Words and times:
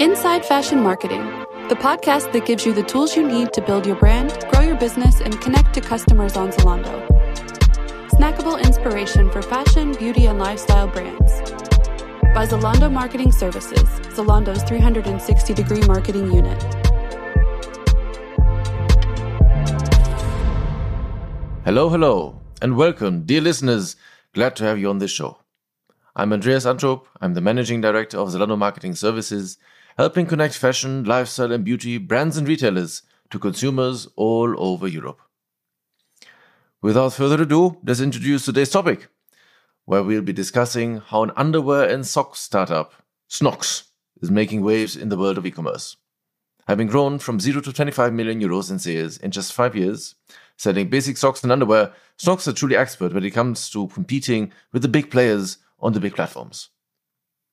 Inside 0.00 0.46
Fashion 0.46 0.80
Marketing, 0.80 1.26
the 1.68 1.74
podcast 1.74 2.32
that 2.32 2.46
gives 2.46 2.64
you 2.64 2.72
the 2.72 2.82
tools 2.82 3.14
you 3.14 3.22
need 3.22 3.52
to 3.52 3.60
build 3.60 3.84
your 3.84 3.96
brand, 3.96 4.46
grow 4.50 4.62
your 4.62 4.78
business, 4.78 5.20
and 5.20 5.38
connect 5.42 5.74
to 5.74 5.82
customers 5.82 6.38
on 6.38 6.50
Zalando. 6.52 7.06
Snackable 8.08 8.58
inspiration 8.64 9.30
for 9.30 9.42
fashion, 9.42 9.92
beauty, 9.92 10.24
and 10.24 10.38
lifestyle 10.38 10.88
brands. 10.88 11.42
By 12.34 12.46
Zalando 12.46 12.90
Marketing 12.90 13.30
Services, 13.30 13.82
Zalando's 14.16 14.62
360 14.62 15.52
degree 15.52 15.82
marketing 15.82 16.32
unit. 16.32 16.62
Hello, 21.66 21.90
hello, 21.90 22.40
and 22.62 22.74
welcome, 22.74 23.26
dear 23.26 23.42
listeners. 23.42 23.96
Glad 24.32 24.56
to 24.56 24.64
have 24.64 24.78
you 24.78 24.88
on 24.88 24.96
this 24.96 25.10
show. 25.10 25.40
I'm 26.16 26.32
Andreas 26.32 26.64
Antrup. 26.64 27.04
I'm 27.20 27.34
the 27.34 27.42
managing 27.42 27.82
director 27.82 28.16
of 28.16 28.30
Zalando 28.30 28.56
Marketing 28.56 28.94
Services, 28.94 29.58
helping 29.96 30.26
connect 30.26 30.56
fashion, 30.56 31.04
lifestyle, 31.04 31.52
and 31.52 31.64
beauty 31.64 31.98
brands 31.98 32.36
and 32.36 32.48
retailers 32.48 33.02
to 33.30 33.38
consumers 33.38 34.08
all 34.16 34.54
over 34.58 34.88
Europe. 34.88 35.20
Without 36.82 37.12
further 37.12 37.42
ado, 37.42 37.78
let's 37.84 38.00
introduce 38.00 38.44
today's 38.44 38.70
topic, 38.70 39.08
where 39.84 40.02
we'll 40.02 40.22
be 40.22 40.32
discussing 40.32 40.98
how 40.98 41.22
an 41.22 41.32
underwear 41.36 41.88
and 41.88 42.06
socks 42.06 42.40
startup, 42.40 42.94
Snocks, 43.28 43.84
is 44.22 44.30
making 44.30 44.62
waves 44.62 44.96
in 44.96 45.08
the 45.08 45.16
world 45.16 45.38
of 45.38 45.46
e 45.46 45.50
commerce. 45.50 45.96
Having 46.66 46.86
grown 46.88 47.18
from 47.18 47.40
0 47.40 47.60
to 47.62 47.72
25 47.72 48.12
million 48.12 48.40
euros 48.40 48.70
in 48.70 48.78
sales 48.78 49.18
in 49.18 49.30
just 49.30 49.52
five 49.52 49.74
years, 49.74 50.14
selling 50.56 50.88
basic 50.88 51.16
socks 51.16 51.42
and 51.42 51.52
underwear, 51.52 51.92
Snocks 52.16 52.46
are 52.46 52.52
truly 52.52 52.76
expert 52.76 53.12
when 53.12 53.24
it 53.24 53.30
comes 53.32 53.68
to 53.70 53.88
competing 53.88 54.52
with 54.72 54.82
the 54.82 54.88
big 54.88 55.10
players 55.10 55.58
on 55.80 55.92
the 55.92 56.00
big 56.00 56.14
platforms. 56.14 56.70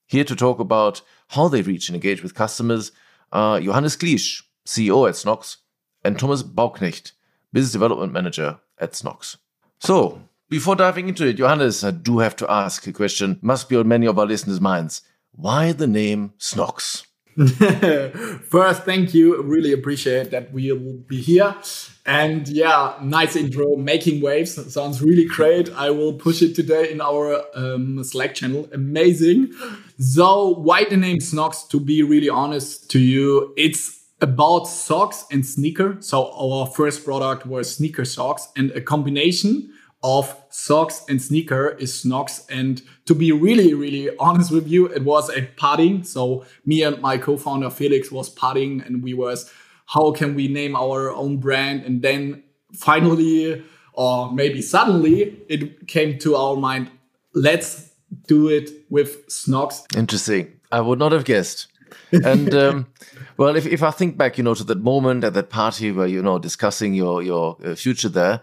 Here 0.07 0.23
to 0.23 0.35
talk 0.35 0.59
about 0.59 1.01
how 1.29 1.47
they 1.47 1.61
reach 1.61 1.89
and 1.89 1.95
engage 1.95 2.23
with 2.23 2.33
customers 2.33 2.91
are 3.31 3.59
Johannes 3.59 3.97
Kliesch, 3.97 4.41
CEO 4.65 5.07
at 5.07 5.15
Snocks, 5.15 5.57
and 6.03 6.17
Thomas 6.17 6.43
Bauknecht, 6.43 7.11
Business 7.51 7.73
Development 7.73 8.13
Manager 8.13 8.59
at 8.79 8.95
Snocks. 8.95 9.37
So, 9.79 10.21
before 10.49 10.75
diving 10.75 11.09
into 11.09 11.27
it, 11.27 11.33
Johannes, 11.33 11.83
I 11.83 11.91
do 11.91 12.19
have 12.19 12.35
to 12.37 12.49
ask 12.49 12.87
a 12.87 12.93
question, 12.93 13.37
must 13.41 13.67
be 13.67 13.75
on 13.75 13.87
many 13.87 14.05
of 14.05 14.17
our 14.17 14.25
listeners' 14.25 14.61
minds. 14.61 15.01
Why 15.33 15.73
the 15.73 15.87
name 15.87 16.33
Snocks? 16.37 17.05
First, 18.49 18.83
thank 18.83 19.13
you. 19.13 19.43
Really 19.43 19.71
appreciate 19.71 20.31
that 20.31 20.51
we 20.51 20.71
will 20.71 20.97
be 21.07 21.21
here. 21.21 21.55
And 22.03 22.47
yeah, 22.47 22.95
nice 23.03 23.35
intro. 23.35 23.75
Making 23.75 24.21
waves 24.21 24.73
sounds 24.73 25.03
really 25.03 25.25
great. 25.25 25.69
I 25.73 25.91
will 25.91 26.13
push 26.13 26.41
it 26.41 26.55
today 26.55 26.91
in 26.91 26.99
our 26.99 27.43
um, 27.53 28.03
Slack 28.03 28.33
channel. 28.33 28.67
Amazing. 28.73 29.53
So, 29.99 30.49
why 30.49 30.85
the 30.85 30.97
name 30.97 31.19
Snocks? 31.19 31.63
To 31.69 31.79
be 31.79 32.03
really 32.03 32.29
honest 32.29 32.89
to 32.91 32.99
you, 32.99 33.53
it's 33.57 34.05
about 34.21 34.65
socks 34.65 35.25
and 35.31 35.45
sneaker. 35.45 35.97
So, 35.99 36.31
our 36.33 36.67
first 36.67 37.03
product 37.03 37.45
was 37.45 37.75
sneaker 37.75 38.05
socks 38.05 38.47
and 38.55 38.71
a 38.71 38.81
combination 38.81 39.71
of 40.03 40.35
socks 40.49 41.03
and 41.09 41.21
sneaker 41.21 41.69
is 41.79 41.93
Snocks. 41.93 42.45
And 42.49 42.81
to 43.05 43.15
be 43.15 43.31
really, 43.31 43.73
really 43.73 44.15
honest 44.17 44.51
with 44.51 44.67
you, 44.67 44.85
it 44.87 45.03
was 45.03 45.29
a 45.29 45.41
partying. 45.41 46.05
So 46.05 46.45
me 46.65 46.83
and 46.83 47.01
my 47.01 47.17
co-founder 47.17 47.69
Felix 47.69 48.11
was 48.11 48.33
partying 48.33 48.85
and 48.85 49.01
we 49.01 49.13
was, 49.13 49.51
how 49.87 50.11
can 50.11 50.35
we 50.35 50.47
name 50.47 50.75
our 50.75 51.11
own 51.11 51.37
brand? 51.37 51.83
And 51.83 52.01
then 52.01 52.43
finally, 52.73 53.63
or 53.93 54.31
maybe 54.31 54.61
suddenly 54.61 55.37
it 55.49 55.87
came 55.87 56.19
to 56.19 56.35
our 56.35 56.55
mind, 56.55 56.91
let's 57.33 57.86
do 58.27 58.49
it 58.49 58.69
with 58.89 59.29
Snocks. 59.29 59.83
Interesting. 59.95 60.53
I 60.71 60.81
would 60.81 60.99
not 60.99 61.11
have 61.11 61.25
guessed. 61.25 61.67
and 62.11 62.53
um, 62.53 62.87
well, 63.37 63.55
if, 63.55 63.65
if 63.65 63.83
I 63.83 63.91
think 63.91 64.17
back, 64.17 64.37
you 64.37 64.43
know, 64.43 64.53
to 64.53 64.63
that 64.63 64.79
moment 64.79 65.23
at 65.23 65.33
that 65.33 65.49
party 65.49 65.91
where 65.91 66.07
you 66.07 66.21
know 66.21 66.39
discussing 66.39 66.93
your 66.93 67.21
your 67.21 67.57
uh, 67.63 67.75
future 67.75 68.09
there, 68.09 68.41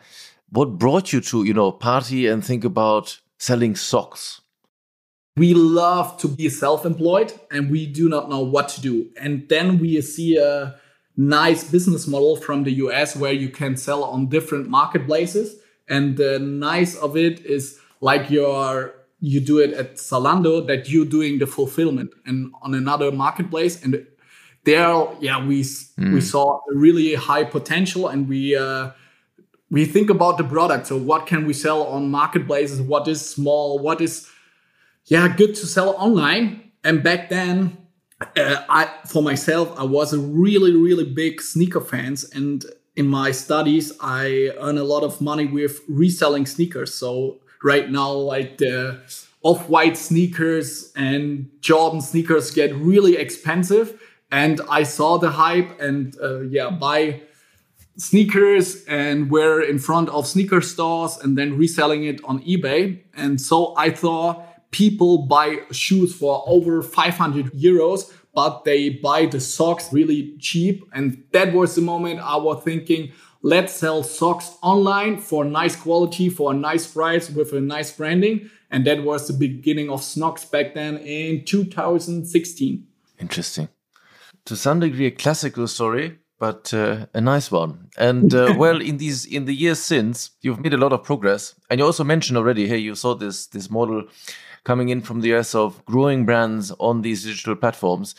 what 0.51 0.79
brought 0.79 1.13
you 1.13 1.21
to, 1.21 1.45
you 1.45 1.53
know, 1.53 1.73
party 1.73 2.27
and 2.27 2.45
think 2.45 2.65
about 2.65 3.21
selling 3.39 3.75
socks? 3.75 4.41
We 5.37 5.53
love 5.53 6.17
to 6.19 6.29
be 6.29 6.49
self 6.49 6.87
employed 6.87 7.33
and 7.51 7.71
we 7.71 7.87
do 7.87 8.09
not 8.09 8.31
know 8.31 8.41
what 8.41 8.69
to 8.71 8.81
do. 8.81 9.11
And 9.21 9.49
then 9.49 9.79
we 9.79 10.01
see 10.01 10.37
a 10.37 10.77
nice 11.17 11.69
business 11.71 12.07
model 12.07 12.37
from 12.37 12.63
the 12.63 12.73
US 12.85 13.17
where 13.17 13.33
you 13.33 13.49
can 13.49 13.77
sell 13.77 14.05
on 14.05 14.29
different 14.29 14.69
marketplaces. 14.69 15.57
And 15.89 16.17
the 16.17 16.39
nice 16.39 16.95
of 16.97 17.17
it 17.17 17.45
is 17.45 17.79
like 18.01 18.31
you're 18.31 18.95
you 19.21 19.41
do 19.41 19.59
it 19.59 19.73
at 19.73 19.97
Zalando 19.97 20.67
that 20.67 20.89
you're 20.89 21.05
doing 21.05 21.39
the 21.39 21.47
fulfillment 21.47 22.11
and 22.27 22.53
on 22.63 22.75
another 22.75 23.11
marketplace 23.11 23.83
and 23.83 24.07
there 24.65 25.07
yeah 25.21 25.45
we 25.47 25.63
mm. 25.63 26.13
we 26.13 26.21
saw 26.21 26.61
a 26.73 26.77
really 26.77 27.15
high 27.15 27.45
potential 27.45 28.09
and 28.09 28.29
we 28.29 28.57
uh, 28.57 28.91
we 29.75 29.85
think 29.85 30.09
about 30.09 30.39
the 30.39 30.45
product. 30.45 30.87
So 30.87 30.97
what 30.97 31.27
can 31.27 31.47
we 31.47 31.53
sell 31.53 31.83
on 31.83 32.09
marketplaces? 32.09 32.81
What 32.81 33.09
is 33.09 33.21
small? 33.29 33.81
What 33.81 34.01
is 34.01 34.31
yeah 35.07 35.29
good 35.37 35.55
to 35.57 35.67
sell 35.67 35.91
online? 35.97 36.71
And 36.85 37.03
back 37.03 37.29
then, 37.29 37.77
uh, 38.21 38.63
I 38.69 38.89
for 39.07 39.23
myself, 39.23 39.75
I 39.79 39.85
was 39.85 40.13
a 40.13 40.19
really 40.19 40.77
really 40.77 41.05
big 41.05 41.41
sneaker 41.43 41.81
fans, 41.81 42.25
and 42.31 42.65
in 42.97 43.09
my 43.09 43.33
studies, 43.33 43.93
I 44.01 44.53
earn 44.61 44.79
a 44.79 44.85
lot 44.85 45.03
of 45.03 45.21
money 45.21 45.47
with 45.47 45.81
reselling 45.89 46.47
sneakers. 46.47 46.95
So 46.95 47.41
right 47.65 47.91
now, 47.91 48.13
like 48.13 48.59
the 48.59 49.01
off-white 49.43 49.97
sneakers 49.97 50.93
and 50.95 51.51
Jordan 51.61 52.01
sneakers 52.01 52.53
get 52.53 52.73
really 52.77 53.17
expensive, 53.17 54.01
and 54.31 54.61
I 54.69 54.85
saw 54.85 55.19
the 55.19 55.31
hype, 55.31 55.81
and 55.81 56.17
uh, 56.23 56.43
yeah, 56.43 56.71
buy 56.71 57.23
sneakers 57.97 58.85
and 58.87 59.31
we're 59.31 59.63
in 59.63 59.79
front 59.79 60.09
of 60.09 60.27
sneaker 60.27 60.61
stores 60.61 61.17
and 61.19 61.39
then 61.39 61.57
reselling 61.57 62.05
it 62.05 62.21
on 62.25 62.41
eBay. 62.43 63.01
And 63.17 63.41
so 63.41 63.75
I 63.77 63.91
thought 63.91 64.71
people 64.73 65.19
buy 65.19 65.59
shoes 65.71 66.15
for 66.15 66.43
over 66.47 66.83
500 66.83 67.53
euros, 67.53 68.13
but 68.35 68.65
they 68.65 68.89
buy 68.89 69.27
the 69.27 69.41
socks 69.41 69.93
really 69.93 70.37
cheap. 70.39 70.85
And 70.93 71.23
that 71.33 71.53
was 71.53 71.77
the 71.77 71.83
moment 71.83 72.21
I 72.21 72.37
was 72.37 72.63
thinking, 72.65 73.13
let's 73.45 73.73
sell 73.75 74.03
socks 74.03 74.57
online 74.63 75.19
for 75.19 75.45
nice 75.45 75.77
quality, 75.77 76.29
for 76.29 76.51
a 76.51 76.55
nice 76.55 76.87
price 76.87 77.31
with 77.31 77.53
a 77.53 77.61
nice 77.61 77.93
branding. 77.93 78.51
And 78.71 78.85
that 78.87 79.05
was 79.05 79.29
the 79.29 79.35
beginning 79.35 79.91
of 79.91 80.03
Snocks 80.03 80.45
back 80.45 80.75
then 80.75 80.97
in 80.97 81.45
2016. 81.45 82.87
Interesting. 83.21 83.69
To 84.47 84.57
some 84.57 84.81
degree, 84.81 85.07
a 85.07 85.11
classical 85.13 85.69
story 85.69 86.19
but 86.39 86.75
uh, 86.75 87.07
a 87.15 87.21
nice 87.21 87.51
one. 87.51 87.89
And 87.97 88.35
uh, 88.35 88.55
well, 88.59 88.81
in 88.81 88.99
these 88.99 89.25
in 89.25 89.45
the 89.45 89.55
years 89.55 89.79
since, 89.79 90.31
you've 90.41 90.61
made 90.61 90.75
a 90.75 90.77
lot 90.77 90.93
of 90.93 91.05
progress, 91.05 91.55
and 91.71 91.79
you 91.79 91.87
also 91.87 92.05
mentioned 92.05 92.37
already, 92.37 92.67
hey, 92.69 92.79
you 92.79 92.95
saw 92.95 93.15
this 93.15 93.47
this 93.47 93.71
model 93.71 94.05
coming 94.65 94.89
in 94.89 95.01
from 95.01 95.21
the 95.21 95.33
US 95.35 95.55
of 95.55 95.85
growing 95.85 96.27
brands 96.27 96.73
on 96.79 97.03
these 97.03 97.25
digital 97.25 97.57
platforms. 97.57 98.15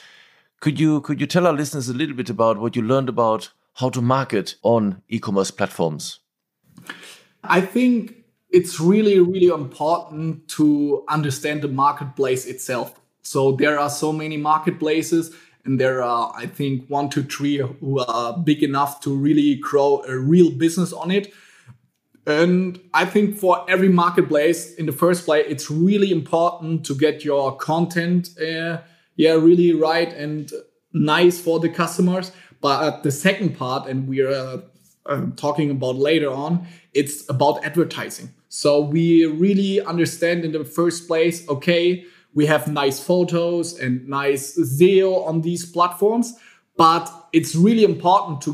Could 0.60 0.80
you 0.80 1.02
could 1.02 1.20
you 1.20 1.28
tell 1.28 1.46
our 1.46 1.54
listeners 1.54 1.90
a 1.90 1.94
little 1.94 2.16
bit 2.16 2.30
about 2.30 2.58
what 2.58 2.76
you 2.76 2.82
learned 2.82 3.10
about 3.10 3.52
how 3.76 3.90
to 3.90 4.02
market 4.02 4.56
on 4.64 5.02
e-commerce 5.10 5.52
platforms? 5.52 6.20
I 7.44 7.62
think 7.62 8.16
it's 8.50 8.80
really 8.80 9.20
really 9.20 9.48
important 9.48 10.48
to 10.50 11.04
understand 11.08 11.62
the 11.62 11.68
marketplace 11.68 12.46
itself. 12.46 13.00
So 13.22 13.52
there 13.54 13.80
are 13.80 13.90
so 13.90 14.12
many 14.12 14.38
marketplaces 14.38 15.36
and 15.66 15.80
there 15.80 16.02
are 16.02 16.32
i 16.36 16.46
think 16.46 16.88
one 16.88 17.10
to 17.10 17.24
three 17.24 17.58
who 17.58 18.00
are 18.00 18.38
big 18.38 18.64
enough 18.64 19.02
to 19.02 19.16
really 19.16 19.56
grow 19.56 20.04
a 20.08 20.18
real 20.18 20.52
business 20.52 20.94
on 20.94 21.12
it 21.12 21.34
and 22.26 22.80
i 22.94 23.04
think 23.04 23.38
for 23.38 23.66
every 23.70 23.90
marketplace 23.90 24.74
in 24.76 24.86
the 24.86 24.92
first 24.92 25.26
place 25.26 25.46
it's 25.50 25.70
really 25.70 26.12
important 26.12 26.86
to 26.86 26.96
get 26.96 27.26
your 27.26 27.56
content 27.58 28.30
uh, 28.40 28.78
yeah 29.16 29.34
really 29.34 29.74
right 29.74 30.14
and 30.14 30.52
nice 30.94 31.40
for 31.40 31.60
the 31.60 31.70
customers 31.70 32.32
but 32.66 33.04
the 33.04 33.12
second 33.12 33.50
part 33.56 33.88
and 33.90 34.08
we're 34.08 34.36
uh, 34.44 34.58
uh, 35.06 35.22
talking 35.36 35.70
about 35.70 35.96
later 36.10 36.32
on 36.32 36.52
it's 37.00 37.18
about 37.30 37.64
advertising. 37.64 38.28
So 38.50 38.80
we 38.80 39.26
really 39.26 39.74
understand 39.94 40.44
in 40.46 40.52
the 40.52 40.66
first 40.66 41.08
place 41.08 41.38
okay 41.56 42.06
we 42.34 42.46
have 42.48 42.68
nice 42.68 43.00
photos 43.00 43.80
and 43.80 44.08
nice 44.08 44.58
SEO 44.58 45.26
on 45.30 45.42
these 45.42 45.64
platforms, 45.76 46.34
but 46.76 47.06
it's 47.34 47.56
really 47.56 47.84
important 47.84 48.42
to 48.42 48.52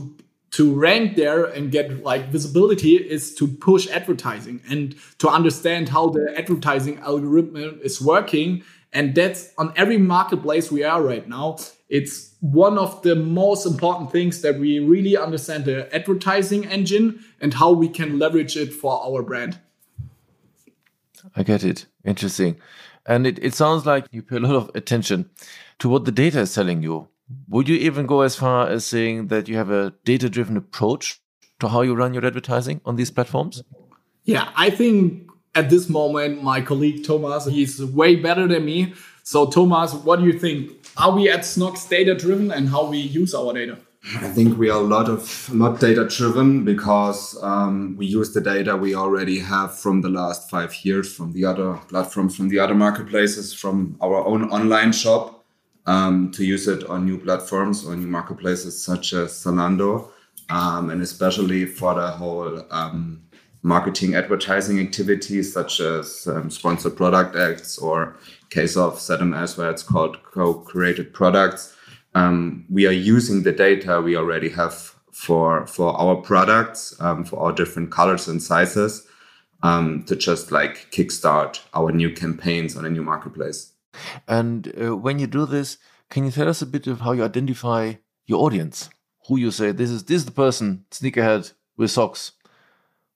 to 0.57 0.63
rank 0.87 1.15
there 1.15 1.45
and 1.45 1.71
get 1.71 2.03
like 2.03 2.23
visibility 2.27 2.95
is 2.97 3.33
to 3.35 3.47
push 3.47 3.87
advertising 3.99 4.59
and 4.69 4.95
to 5.17 5.29
understand 5.29 5.87
how 5.87 6.09
the 6.09 6.25
advertising 6.37 6.99
algorithm 6.99 7.79
is 7.81 8.01
working 8.01 8.61
and 8.93 9.15
that's 9.15 9.53
on 9.57 9.73
every 9.75 9.97
marketplace 9.97 10.71
we 10.71 10.83
are 10.83 11.01
right 11.01 11.27
now 11.27 11.57
it's 11.89 12.35
one 12.39 12.77
of 12.77 13.01
the 13.01 13.15
most 13.15 13.65
important 13.65 14.11
things 14.11 14.41
that 14.41 14.57
we 14.59 14.79
really 14.79 15.17
understand 15.17 15.65
the 15.65 15.93
advertising 15.93 16.65
engine 16.65 17.23
and 17.39 17.53
how 17.53 17.71
we 17.71 17.87
can 17.87 18.17
leverage 18.17 18.55
it 18.55 18.73
for 18.73 19.01
our 19.03 19.21
brand 19.21 19.59
i 21.35 21.43
get 21.43 21.63
it 21.63 21.85
interesting 22.05 22.57
and 23.05 23.25
it, 23.25 23.39
it 23.43 23.53
sounds 23.53 23.85
like 23.85 24.05
you 24.11 24.21
pay 24.21 24.37
a 24.37 24.39
lot 24.39 24.55
of 24.55 24.71
attention 24.75 25.29
to 25.79 25.89
what 25.89 26.05
the 26.05 26.11
data 26.11 26.41
is 26.41 26.53
telling 26.53 26.83
you. 26.83 27.07
would 27.47 27.69
you 27.69 27.75
even 27.75 28.05
go 28.05 28.21
as 28.21 28.35
far 28.35 28.67
as 28.67 28.85
saying 28.85 29.27
that 29.27 29.47
you 29.47 29.55
have 29.55 29.71
a 29.71 29.93
data 30.03 30.29
driven 30.29 30.57
approach 30.57 31.21
to 31.59 31.69
how 31.69 31.81
you 31.81 31.95
run 31.95 32.13
your 32.13 32.25
advertising 32.25 32.81
on 32.85 32.97
these 32.97 33.09
platforms? 33.09 33.63
Yeah, 34.25 34.49
I 34.55 34.69
think 34.69 35.30
at 35.55 35.69
this 35.69 35.89
moment, 35.89 36.43
my 36.43 36.61
colleague 36.61 37.03
Thomas, 37.05 37.45
he's 37.45 37.83
way 37.83 38.15
better 38.15 38.47
than 38.47 38.65
me. 38.65 38.93
So, 39.23 39.47
Thomas, 39.47 39.93
what 39.93 40.19
do 40.19 40.25
you 40.25 40.37
think? 40.37 40.71
Are 40.97 41.11
we 41.11 41.29
at 41.29 41.41
Snocks 41.41 41.87
data 41.87 42.15
driven 42.15 42.51
and 42.51 42.69
how 42.69 42.85
we 42.85 42.97
use 42.97 43.33
our 43.33 43.53
data? 43.53 43.77
I 44.15 44.29
think 44.29 44.57
we 44.57 44.69
are 44.71 44.79
a 44.79 44.83
lot 44.83 45.09
of 45.09 45.53
not 45.53 45.79
data 45.79 46.07
driven 46.07 46.65
because 46.65 47.37
um, 47.43 47.95
we 47.97 48.07
use 48.07 48.33
the 48.33 48.41
data 48.41 48.75
we 48.75 48.95
already 48.95 49.37
have 49.37 49.77
from 49.77 50.01
the 50.01 50.09
last 50.09 50.49
five 50.49 50.73
years 50.83 51.13
from 51.13 51.33
the 51.33 51.45
other 51.45 51.75
platforms, 51.87 52.35
from 52.35 52.49
the 52.49 52.57
other 52.57 52.73
marketplaces, 52.73 53.53
from 53.53 53.95
our 54.01 54.25
own 54.25 54.49
online 54.49 54.91
shop 54.91 55.45
um, 55.85 56.31
to 56.31 56.43
use 56.43 56.67
it 56.67 56.83
on 56.85 57.05
new 57.05 57.19
platforms 57.19 57.85
or 57.85 57.95
new 57.95 58.07
marketplaces 58.07 58.83
such 58.83 59.13
as 59.13 59.33
Zalando, 59.33 60.09
um, 60.49 60.89
and 60.89 61.03
especially 61.03 61.67
for 61.67 61.93
the 61.93 62.09
whole 62.09 62.65
um, 62.71 63.21
marketing 63.63 64.15
advertising 64.15 64.79
activities 64.79 65.53
such 65.53 65.79
as 65.79 66.27
um, 66.27 66.49
sponsored 66.49 66.97
product 66.97 67.35
ads 67.35 67.77
or 67.77 68.15
case 68.49 68.75
of 68.75 68.95
ZMS 68.95 69.57
where 69.57 69.69
it's 69.69 69.83
called 69.83 70.21
co-created 70.23 71.13
products 71.13 71.75
um, 72.13 72.65
we 72.69 72.87
are 72.87 72.91
using 72.91 73.43
the 73.43 73.51
data 73.51 74.01
we 74.01 74.15
already 74.15 74.49
have 74.49 74.95
for 75.11 75.67
for 75.67 75.93
our 75.99 76.15
products 76.15 76.95
um, 76.99 77.23
for 77.23 77.39
our 77.39 77.51
different 77.51 77.91
colors 77.91 78.27
and 78.27 78.41
sizes 78.41 79.07
um, 79.63 80.03
to 80.05 80.15
just 80.15 80.51
like 80.51 80.91
kickstart 80.91 81.59
our 81.73 81.91
new 81.91 82.11
campaigns 82.11 82.75
on 82.75 82.85
a 82.85 82.89
new 82.89 83.03
marketplace. 83.03 83.73
And 84.27 84.73
uh, 84.81 84.95
when 84.95 85.19
you 85.19 85.27
do 85.27 85.45
this, 85.45 85.77
can 86.09 86.25
you 86.25 86.31
tell 86.31 86.49
us 86.49 86.61
a 86.61 86.65
bit 86.65 86.87
of 86.87 87.01
how 87.01 87.11
you 87.11 87.23
identify 87.23 87.95
your 88.25 88.41
audience? 88.43 88.89
Who 89.27 89.37
you 89.37 89.51
say 89.51 89.71
this 89.71 89.89
is 89.89 90.05
this 90.05 90.17
is 90.17 90.25
the 90.25 90.31
person 90.31 90.85
sneakerhead 90.91 91.53
with 91.77 91.91
socks 91.91 92.33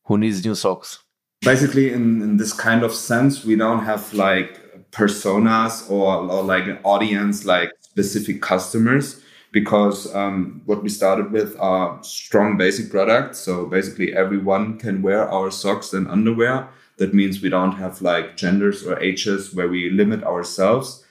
who 0.06 0.18
needs 0.18 0.44
new 0.46 0.56
socks? 0.56 1.00
Basically, 1.42 1.92
in, 1.92 2.22
in 2.22 2.38
this 2.38 2.54
kind 2.54 2.84
of 2.84 2.94
sense, 2.94 3.44
we 3.46 3.56
don't 3.56 3.84
have 3.84 4.14
like 4.14 4.92
personas 4.92 5.90
or, 5.92 6.30
or 6.32 6.44
like 6.44 6.66
an 6.66 6.80
audience 6.84 7.46
like 7.46 7.72
specific 7.82 8.42
customers 8.42 9.22
because 9.52 10.14
um, 10.14 10.62
what 10.66 10.84
we 10.84 10.90
started 10.90 11.32
with 11.32 11.58
are 11.60 12.02
strong 12.04 12.58
basic 12.58 12.90
products. 12.90 13.40
So 13.40 13.66
basically, 13.66 14.16
everyone 14.16 14.78
can 14.78 15.02
wear 15.02 15.30
our 15.30 15.52
socks 15.52 15.94
and 15.94 16.08
underwear. 16.08 16.68
That 16.98 17.14
means 17.14 17.42
we 17.42 17.50
don't 17.50 17.74
have 17.74 18.02
like 18.02 18.38
genders 18.38 18.86
or 18.86 19.00
ages 19.00 19.54
where 19.54 19.68
we 19.68 19.90
limit 19.90 20.24
ourselves. 20.24 21.06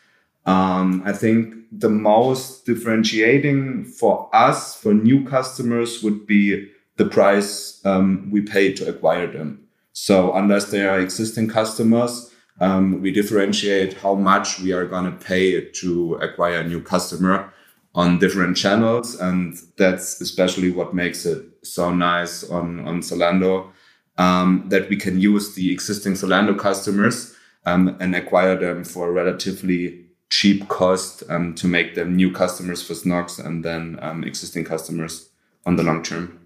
Um, 0.47 1.03
I 1.07 1.13
think 1.13 1.55
the 1.73 1.89
most 1.89 2.67
differentiating 2.67 3.85
for 3.85 4.29
us, 4.35 4.75
for 4.75 4.93
new 4.93 5.25
customers, 5.25 6.03
would 6.03 6.27
be 6.27 6.71
the 6.97 7.05
price 7.05 7.81
um, 7.85 8.29
we 8.31 8.41
pay 8.41 8.73
to 8.73 8.89
acquire 8.89 9.31
them. 9.31 9.67
So 9.93 10.33
unless 10.35 10.71
they 10.71 10.87
are 10.87 11.01
existing 11.01 11.49
customers, 11.49 12.31
um, 12.61 13.01
we 13.01 13.11
differentiate 13.11 13.95
how 13.95 14.15
much 14.15 14.61
we 14.61 14.73
are 14.73 14.87
going 14.87 15.05
to 15.05 15.25
pay 15.25 15.71
to 15.71 16.15
acquire 16.17 16.61
a 16.61 16.69
new 16.69 16.81
customer 16.81 17.53
on 17.95 18.19
different 18.19 18.57
channels. 18.57 19.15
And 19.17 19.57
that's 19.77 20.21
especially 20.21 20.71
what 20.71 20.95
makes 20.95 21.27
it 21.27 21.45
so 21.63 21.93
nice 21.93 22.49
on, 22.49 22.87
on 22.87 23.01
Zalando 23.01 23.71
um, 24.19 24.65
that 24.69 24.89
we 24.89 24.97
can 24.97 25.21
use 25.21 25.55
the 25.55 25.73
existing 25.73 26.15
Zalando 26.15 26.59
customers 26.59 27.35
um, 27.67 27.97
and 28.01 28.15
acquire 28.15 28.59
them 28.59 28.85
for 28.85 29.09
a 29.09 29.13
relatively 29.13 30.07
cheap 30.31 30.69
cost 30.69 31.23
um, 31.29 31.55
to 31.55 31.67
make 31.67 31.95
them 31.95 32.17
new 32.17 32.33
customers 32.33 32.83
for 32.83 32.95
Snocks 32.95 33.39
and 33.39 33.65
then 33.65 33.99
um, 34.03 34.25
existing 34.25 34.65
customers 34.65 35.31
on 35.67 35.77
the 35.77 35.83
long 35.83 36.03
term. 36.03 36.44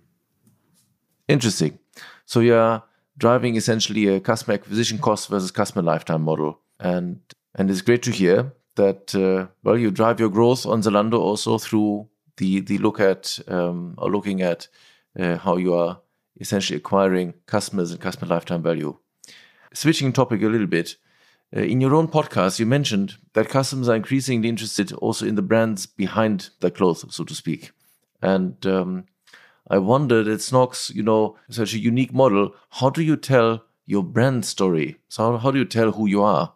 Interesting. 1.29 1.79
So, 2.27 2.41
you're 2.41 2.83
driving 3.19 3.57
essentially 3.57 4.07
a 4.07 4.21
customer 4.21 4.55
acquisition 4.55 4.99
cost 4.99 5.29
versus 5.29 5.51
customer 5.51 5.83
lifetime 5.83 6.23
model. 6.23 6.61
And 6.81 7.21
and 7.55 7.71
it's 7.71 7.83
great 7.83 8.03
to 8.05 8.11
hear 8.11 8.53
that 8.77 9.15
uh, 9.15 9.49
well 9.65 9.77
you 9.77 9.91
drive 9.91 10.21
your 10.21 10.31
growth 10.31 10.65
on 10.65 10.83
Zalando 10.83 11.19
also 11.19 11.59
through 11.59 12.09
the 12.37 12.61
the 12.61 12.79
look 12.79 13.01
at 13.01 13.39
um, 13.49 13.95
or 13.99 14.11
looking 14.11 14.41
at 14.41 14.69
uh, 15.19 15.37
how 15.37 15.57
you 15.57 15.75
are 15.75 16.01
essentially 16.41 16.77
acquiring 16.77 17.35
customers 17.47 17.91
and 17.91 18.01
customer 18.01 18.33
lifetime 18.33 18.63
value. 18.63 18.97
Switching 19.75 20.13
topic 20.13 20.43
a 20.43 20.47
little 20.47 20.69
bit. 20.69 20.97
Uh, 21.55 21.61
in 21.61 21.81
your 21.81 21.95
own 21.95 22.07
podcast, 22.07 22.59
you 22.59 22.67
mentioned 22.67 23.17
that 23.33 23.49
customers 23.49 23.89
are 23.89 23.97
increasingly 23.97 24.49
interested 24.49 24.93
also 24.93 25.27
in 25.27 25.35
the 25.35 25.43
brands 25.43 25.87
behind 25.87 26.51
the 26.61 26.71
clothes, 26.71 27.05
so 27.09 27.25
to 27.25 27.35
speak. 27.35 27.73
And 28.23 28.65
um, 28.67 29.07
I 29.71 29.79
wondered, 29.79 30.29
at 30.29 30.41
Snocks, 30.41 30.91
you 30.95 31.03
know, 31.03 31.37
such 31.51 31.75
a 31.75 31.79
unique 31.79 32.13
model. 32.13 32.55
How 32.71 32.91
do 32.91 33.03
you 33.03 33.17
tell 33.17 33.65
your 33.87 34.03
brand 34.03 34.45
story? 34.45 34.97
So, 35.09 35.33
how, 35.33 35.39
how 35.39 35.51
do 35.51 35.59
you 35.59 35.65
tell 35.65 35.93
who 35.93 36.07
you 36.07 36.23
are? 36.23 36.55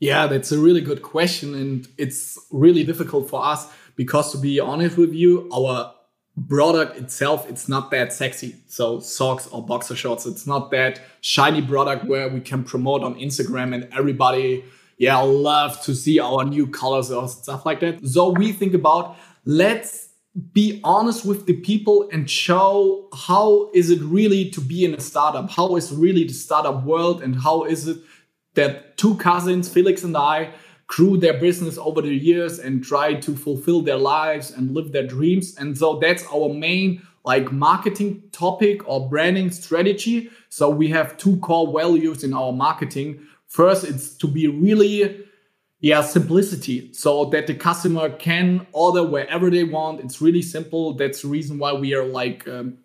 Yeah, 0.00 0.26
that's 0.26 0.52
a 0.52 0.58
really 0.58 0.80
good 0.80 1.02
question. 1.02 1.54
And 1.54 1.88
it's 1.96 2.38
really 2.50 2.84
difficult 2.84 3.28
for 3.28 3.44
us 3.44 3.70
because, 3.96 4.32
to 4.32 4.38
be 4.38 4.60
honest 4.60 4.96
with 4.96 5.14
you, 5.14 5.48
our 5.54 5.94
product 6.48 6.98
itself 6.98 7.48
it's 7.48 7.68
not 7.68 7.92
that 7.92 8.12
sexy 8.12 8.56
so 8.66 8.98
socks 8.98 9.46
or 9.48 9.64
boxer 9.64 9.94
shorts 9.94 10.26
it's 10.26 10.48
not 10.48 10.70
that 10.72 11.00
shiny 11.20 11.62
product 11.62 12.04
where 12.06 12.28
we 12.28 12.40
can 12.40 12.64
promote 12.64 13.04
on 13.04 13.14
instagram 13.14 13.72
and 13.72 13.88
everybody 13.96 14.64
yeah 14.98 15.16
love 15.18 15.80
to 15.80 15.94
see 15.94 16.18
our 16.18 16.44
new 16.44 16.66
colors 16.66 17.10
or 17.12 17.28
stuff 17.28 17.64
like 17.64 17.78
that 17.78 18.04
so 18.04 18.30
we 18.30 18.50
think 18.50 18.74
about 18.74 19.16
let's 19.44 20.08
be 20.52 20.80
honest 20.82 21.24
with 21.24 21.46
the 21.46 21.54
people 21.54 22.08
and 22.12 22.28
show 22.28 23.08
how 23.14 23.70
is 23.72 23.90
it 23.90 24.00
really 24.02 24.50
to 24.50 24.60
be 24.60 24.84
in 24.84 24.94
a 24.94 25.00
startup? 25.00 25.50
How 25.50 25.76
is 25.76 25.92
really 25.92 26.24
the 26.24 26.32
startup 26.32 26.84
world 26.84 27.22
and 27.22 27.40
how 27.40 27.64
is 27.64 27.86
it 27.86 27.98
that 28.54 28.96
two 28.96 29.16
cousins 29.16 29.68
felix 29.68 30.04
and 30.04 30.16
i 30.16 30.52
grew 30.86 31.16
their 31.16 31.40
business 31.40 31.78
over 31.78 32.02
the 32.02 32.14
years 32.14 32.58
and 32.58 32.84
try 32.84 33.14
to 33.14 33.34
fulfill 33.34 33.80
their 33.80 33.96
lives 33.96 34.50
and 34.50 34.74
live 34.74 34.90
their 34.90 35.06
dreams? 35.06 35.56
And 35.56 35.78
so 35.78 35.98
that's 36.00 36.24
our 36.32 36.52
main 36.52 37.06
like 37.24 37.52
marketing 37.52 38.22
topic 38.32 38.86
or 38.88 39.08
branding 39.08 39.50
strategy. 39.50 40.30
So 40.48 40.68
we 40.68 40.88
have 40.88 41.16
two 41.16 41.38
core 41.38 41.72
values 41.72 42.24
in 42.24 42.34
our 42.34 42.52
marketing. 42.52 43.20
First 43.46 43.84
it's 43.84 44.14
to 44.16 44.26
be 44.26 44.48
really 44.48 45.24
yeah 45.84 46.00
simplicity 46.00 46.90
so 46.94 47.26
that 47.26 47.46
the 47.46 47.54
customer 47.54 48.08
can 48.08 48.66
order 48.72 49.02
wherever 49.02 49.50
they 49.50 49.64
want. 49.64 50.00
It's 50.00 50.18
really 50.22 50.40
simple. 50.40 50.94
That's 50.94 51.20
the 51.20 51.28
reason 51.28 51.58
why 51.58 51.74
we 51.74 51.94
are 51.94 52.06
like 52.06 52.48
um, 52.48 52.78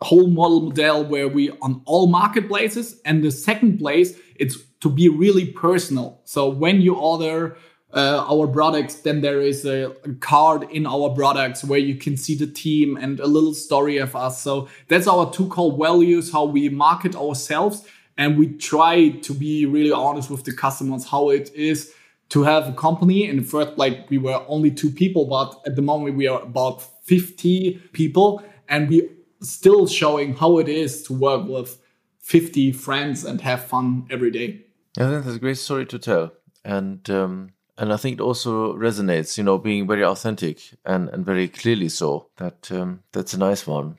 whole 0.00 0.28
model 0.28 0.60
model 0.60 1.04
where 1.04 1.26
we 1.26 1.50
on 1.60 1.82
all 1.86 2.06
marketplaces. 2.06 3.00
And 3.04 3.24
the 3.24 3.32
second 3.32 3.78
place 3.78 4.16
it's 4.36 4.56
to 4.78 4.88
be 4.88 5.08
really 5.08 5.46
personal. 5.46 6.20
So 6.24 6.48
when 6.48 6.80
you 6.80 6.94
order 6.94 7.56
uh, 7.92 8.24
our 8.32 8.46
products 8.46 8.94
then 9.06 9.22
there 9.22 9.40
is 9.40 9.64
a, 9.64 9.90
a, 10.04 10.14
card 10.20 10.62
in 10.70 10.86
our 10.86 11.10
products 11.10 11.64
where 11.64 11.80
you 11.80 11.96
can 11.96 12.16
see 12.16 12.36
the 12.36 12.46
team 12.46 12.96
and 12.96 13.18
a 13.18 13.26
little 13.26 13.54
story 13.54 13.98
of 13.98 14.14
us. 14.14 14.40
So 14.40 14.68
that's 14.86 15.08
our 15.08 15.32
two 15.32 15.48
core 15.48 15.76
values 15.76 16.30
how 16.30 16.44
we 16.44 16.68
market 16.68 17.16
ourselves. 17.16 17.84
And 18.16 18.38
we 18.38 18.46
try 18.56 19.08
to 19.26 19.34
be 19.34 19.66
really 19.66 19.90
honest 19.90 20.30
with 20.30 20.44
the 20.44 20.52
customers 20.52 21.04
how 21.06 21.30
it 21.30 21.52
is 21.54 21.92
to 22.30 22.42
have 22.44 22.68
a 22.68 22.72
company. 22.72 23.28
And 23.28 23.46
first, 23.46 23.76
like 23.76 24.08
we 24.08 24.18
were 24.18 24.42
only 24.48 24.70
two 24.70 24.90
people, 24.90 25.26
but 25.26 25.60
at 25.66 25.76
the 25.76 25.82
moment 25.82 26.16
we 26.16 26.26
are 26.26 26.42
about 26.42 26.82
50 27.04 27.74
people 27.92 28.42
and 28.68 28.88
we 28.88 29.08
still 29.42 29.86
showing 29.86 30.34
how 30.34 30.58
it 30.58 30.68
is 30.68 31.02
to 31.04 31.12
work 31.12 31.46
with 31.46 31.78
50 32.20 32.72
friends 32.72 33.24
and 33.24 33.40
have 33.40 33.64
fun 33.64 34.06
every 34.10 34.30
day. 34.30 34.64
I 34.98 35.02
think 35.02 35.24
that's 35.24 35.36
a 35.36 35.40
great 35.40 35.58
story 35.58 35.86
to 35.86 35.98
tell. 35.98 36.32
And, 36.64 37.08
um, 37.10 37.52
and 37.78 37.92
I 37.92 37.96
think 37.96 38.20
it 38.20 38.22
also 38.22 38.74
resonates, 38.74 39.38
you 39.38 39.44
know, 39.44 39.58
being 39.58 39.86
very 39.86 40.04
authentic 40.04 40.60
and, 40.84 41.08
and 41.08 41.24
very 41.24 41.48
clearly 41.48 41.88
so. 41.88 42.28
That 42.36 42.70
um, 42.70 43.02
that's 43.12 43.32
a 43.32 43.38
nice 43.38 43.66
one. 43.66 43.96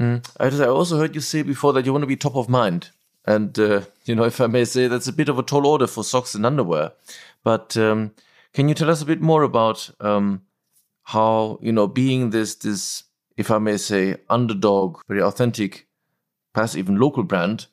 Mm. 0.00 0.28
I 0.40 0.66
also 0.66 0.98
heard 0.98 1.14
you 1.14 1.20
say 1.20 1.42
before 1.42 1.72
that 1.72 1.86
you 1.86 1.92
want 1.92 2.02
to 2.02 2.08
be 2.08 2.16
top 2.16 2.36
of 2.36 2.48
mind 2.48 2.90
and, 3.28 3.58
uh, 3.58 3.82
you 4.06 4.14
know, 4.14 4.24
if 4.24 4.40
I 4.40 4.46
may 4.46 4.64
say, 4.64 4.88
that's 4.88 5.06
a 5.06 5.12
bit 5.12 5.28
of 5.28 5.38
a 5.38 5.42
tall 5.42 5.66
order 5.66 5.86
for 5.86 6.02
socks 6.02 6.34
and 6.34 6.46
underwear. 6.46 6.92
But 7.44 7.76
um, 7.76 8.12
can 8.54 8.68
you 8.68 8.74
tell 8.74 8.88
us 8.88 9.02
a 9.02 9.04
bit 9.06 9.20
more 9.20 9.42
about 9.42 9.90
um, 10.00 10.44
how, 11.02 11.58
you 11.60 11.70
know, 11.70 11.86
being 11.86 12.30
this, 12.30 12.54
this, 12.54 13.04
if 13.36 13.50
I 13.50 13.58
may 13.58 13.76
say, 13.76 14.16
underdog, 14.30 15.00
very 15.08 15.20
authentic, 15.20 15.88
perhaps 16.54 16.74
even 16.74 16.98
local 16.98 17.22
brand, 17.22 17.66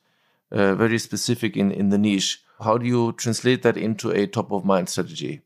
uh, 0.52 0.74
very 0.74 0.98
specific 0.98 1.56
in, 1.56 1.70
in 1.70 1.88
the 1.88 1.96
niche, 1.96 2.42
how 2.60 2.76
do 2.76 2.86
you 2.86 3.12
translate 3.12 3.62
that 3.62 3.78
into 3.78 4.10
a 4.10 4.26
top 4.26 4.52
of 4.52 4.62
mind 4.62 4.90
strategy? 4.90 5.40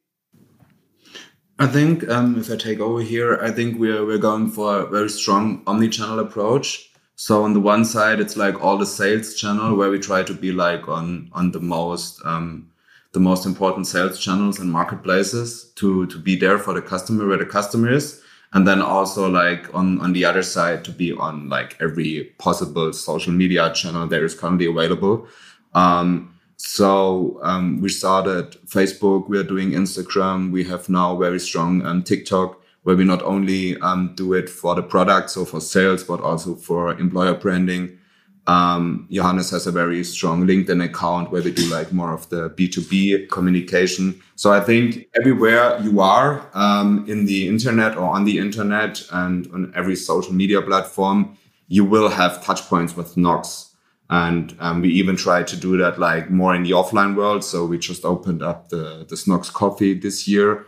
I 1.60 1.68
think 1.68 2.08
um, 2.08 2.36
if 2.36 2.50
I 2.50 2.56
take 2.56 2.80
over 2.80 3.00
here, 3.00 3.38
I 3.40 3.52
think 3.52 3.78
we're 3.78 4.04
we're 4.04 4.18
going 4.18 4.50
for 4.50 4.80
a 4.80 4.86
very 4.86 5.10
strong 5.10 5.62
omni-channel 5.68 6.18
approach. 6.18 6.89
So 7.20 7.44
on 7.44 7.52
the 7.52 7.60
one 7.60 7.84
side, 7.84 8.18
it's 8.18 8.38
like 8.38 8.64
all 8.64 8.78
the 8.78 8.86
sales 8.86 9.34
channel 9.34 9.76
where 9.76 9.90
we 9.90 9.98
try 9.98 10.22
to 10.22 10.32
be 10.32 10.52
like 10.52 10.88
on 10.88 11.28
on 11.34 11.50
the 11.50 11.60
most 11.60 12.18
um, 12.24 12.70
the 13.12 13.20
most 13.20 13.44
important 13.44 13.86
sales 13.86 14.18
channels 14.18 14.58
and 14.58 14.72
marketplaces 14.72 15.70
to 15.74 16.06
to 16.06 16.18
be 16.18 16.34
there 16.34 16.58
for 16.58 16.72
the 16.72 16.80
customer 16.80 17.28
where 17.28 17.36
the 17.36 17.44
customer 17.44 17.92
is. 17.92 18.22
And 18.54 18.66
then 18.66 18.80
also 18.80 19.28
like 19.28 19.68
on 19.74 20.00
on 20.00 20.14
the 20.14 20.24
other 20.24 20.42
side 20.42 20.82
to 20.86 20.92
be 20.92 21.12
on 21.12 21.50
like 21.50 21.76
every 21.78 22.32
possible 22.38 22.90
social 22.94 23.34
media 23.34 23.70
channel 23.74 24.06
that 24.06 24.22
is 24.22 24.34
currently 24.34 24.64
available. 24.64 25.26
Um, 25.74 26.34
so 26.56 27.38
um, 27.42 27.80
we 27.80 27.88
started 27.88 28.50
facebook 28.66 29.30
we 29.30 29.38
are 29.38 29.48
doing 29.54 29.70
instagram 29.70 30.52
we 30.52 30.62
have 30.62 30.90
now 30.90 31.16
very 31.16 31.40
strong 31.40 31.80
um, 31.86 32.02
tiktok 32.02 32.59
where 32.82 32.96
we 32.96 33.04
not 33.04 33.22
only 33.22 33.76
um, 33.80 34.14
do 34.14 34.32
it 34.34 34.48
for 34.48 34.74
the 34.74 34.82
product 34.82 35.30
so 35.30 35.44
for 35.44 35.60
sales 35.60 36.02
but 36.04 36.20
also 36.20 36.54
for 36.54 36.92
employer 36.98 37.34
branding 37.34 37.98
um, 38.46 39.06
Johannes 39.10 39.50
has 39.50 39.66
a 39.66 39.72
very 39.72 40.02
strong 40.02 40.46
LinkedIn 40.46 40.82
account 40.84 41.30
where 41.30 41.42
we 41.42 41.52
do 41.52 41.66
like 41.66 41.92
more 41.92 42.12
of 42.12 42.28
the 42.30 42.50
B2B 42.50 43.28
communication. 43.30 44.20
So 44.34 44.52
I 44.52 44.60
think 44.60 45.06
everywhere 45.18 45.78
you 45.80 46.00
are 46.00 46.50
um, 46.54 47.04
in 47.08 47.26
the 47.26 47.46
internet 47.46 47.96
or 47.96 48.04
on 48.04 48.24
the 48.24 48.38
internet 48.38 49.02
and 49.12 49.46
on 49.52 49.72
every 49.76 49.94
social 49.94 50.32
media 50.32 50.62
platform, 50.62 51.36
you 51.68 51.84
will 51.84 52.08
have 52.08 52.42
touch 52.42 52.62
points 52.62 52.96
with 52.96 53.14
Snocks. 53.14 53.68
And 54.08 54.56
um, 54.58 54.80
we 54.80 54.88
even 54.88 55.14
try 55.14 55.44
to 55.44 55.56
do 55.56 55.76
that 55.76 56.00
like 56.00 56.30
more 56.30 56.52
in 56.52 56.64
the 56.64 56.72
offline 56.72 57.14
world. 57.14 57.44
So 57.44 57.64
we 57.64 57.78
just 57.78 58.04
opened 58.04 58.42
up 58.42 58.70
the, 58.70 59.06
the 59.08 59.16
Snocks 59.16 59.52
coffee 59.52 59.94
this 59.94 60.26
year. 60.26 60.66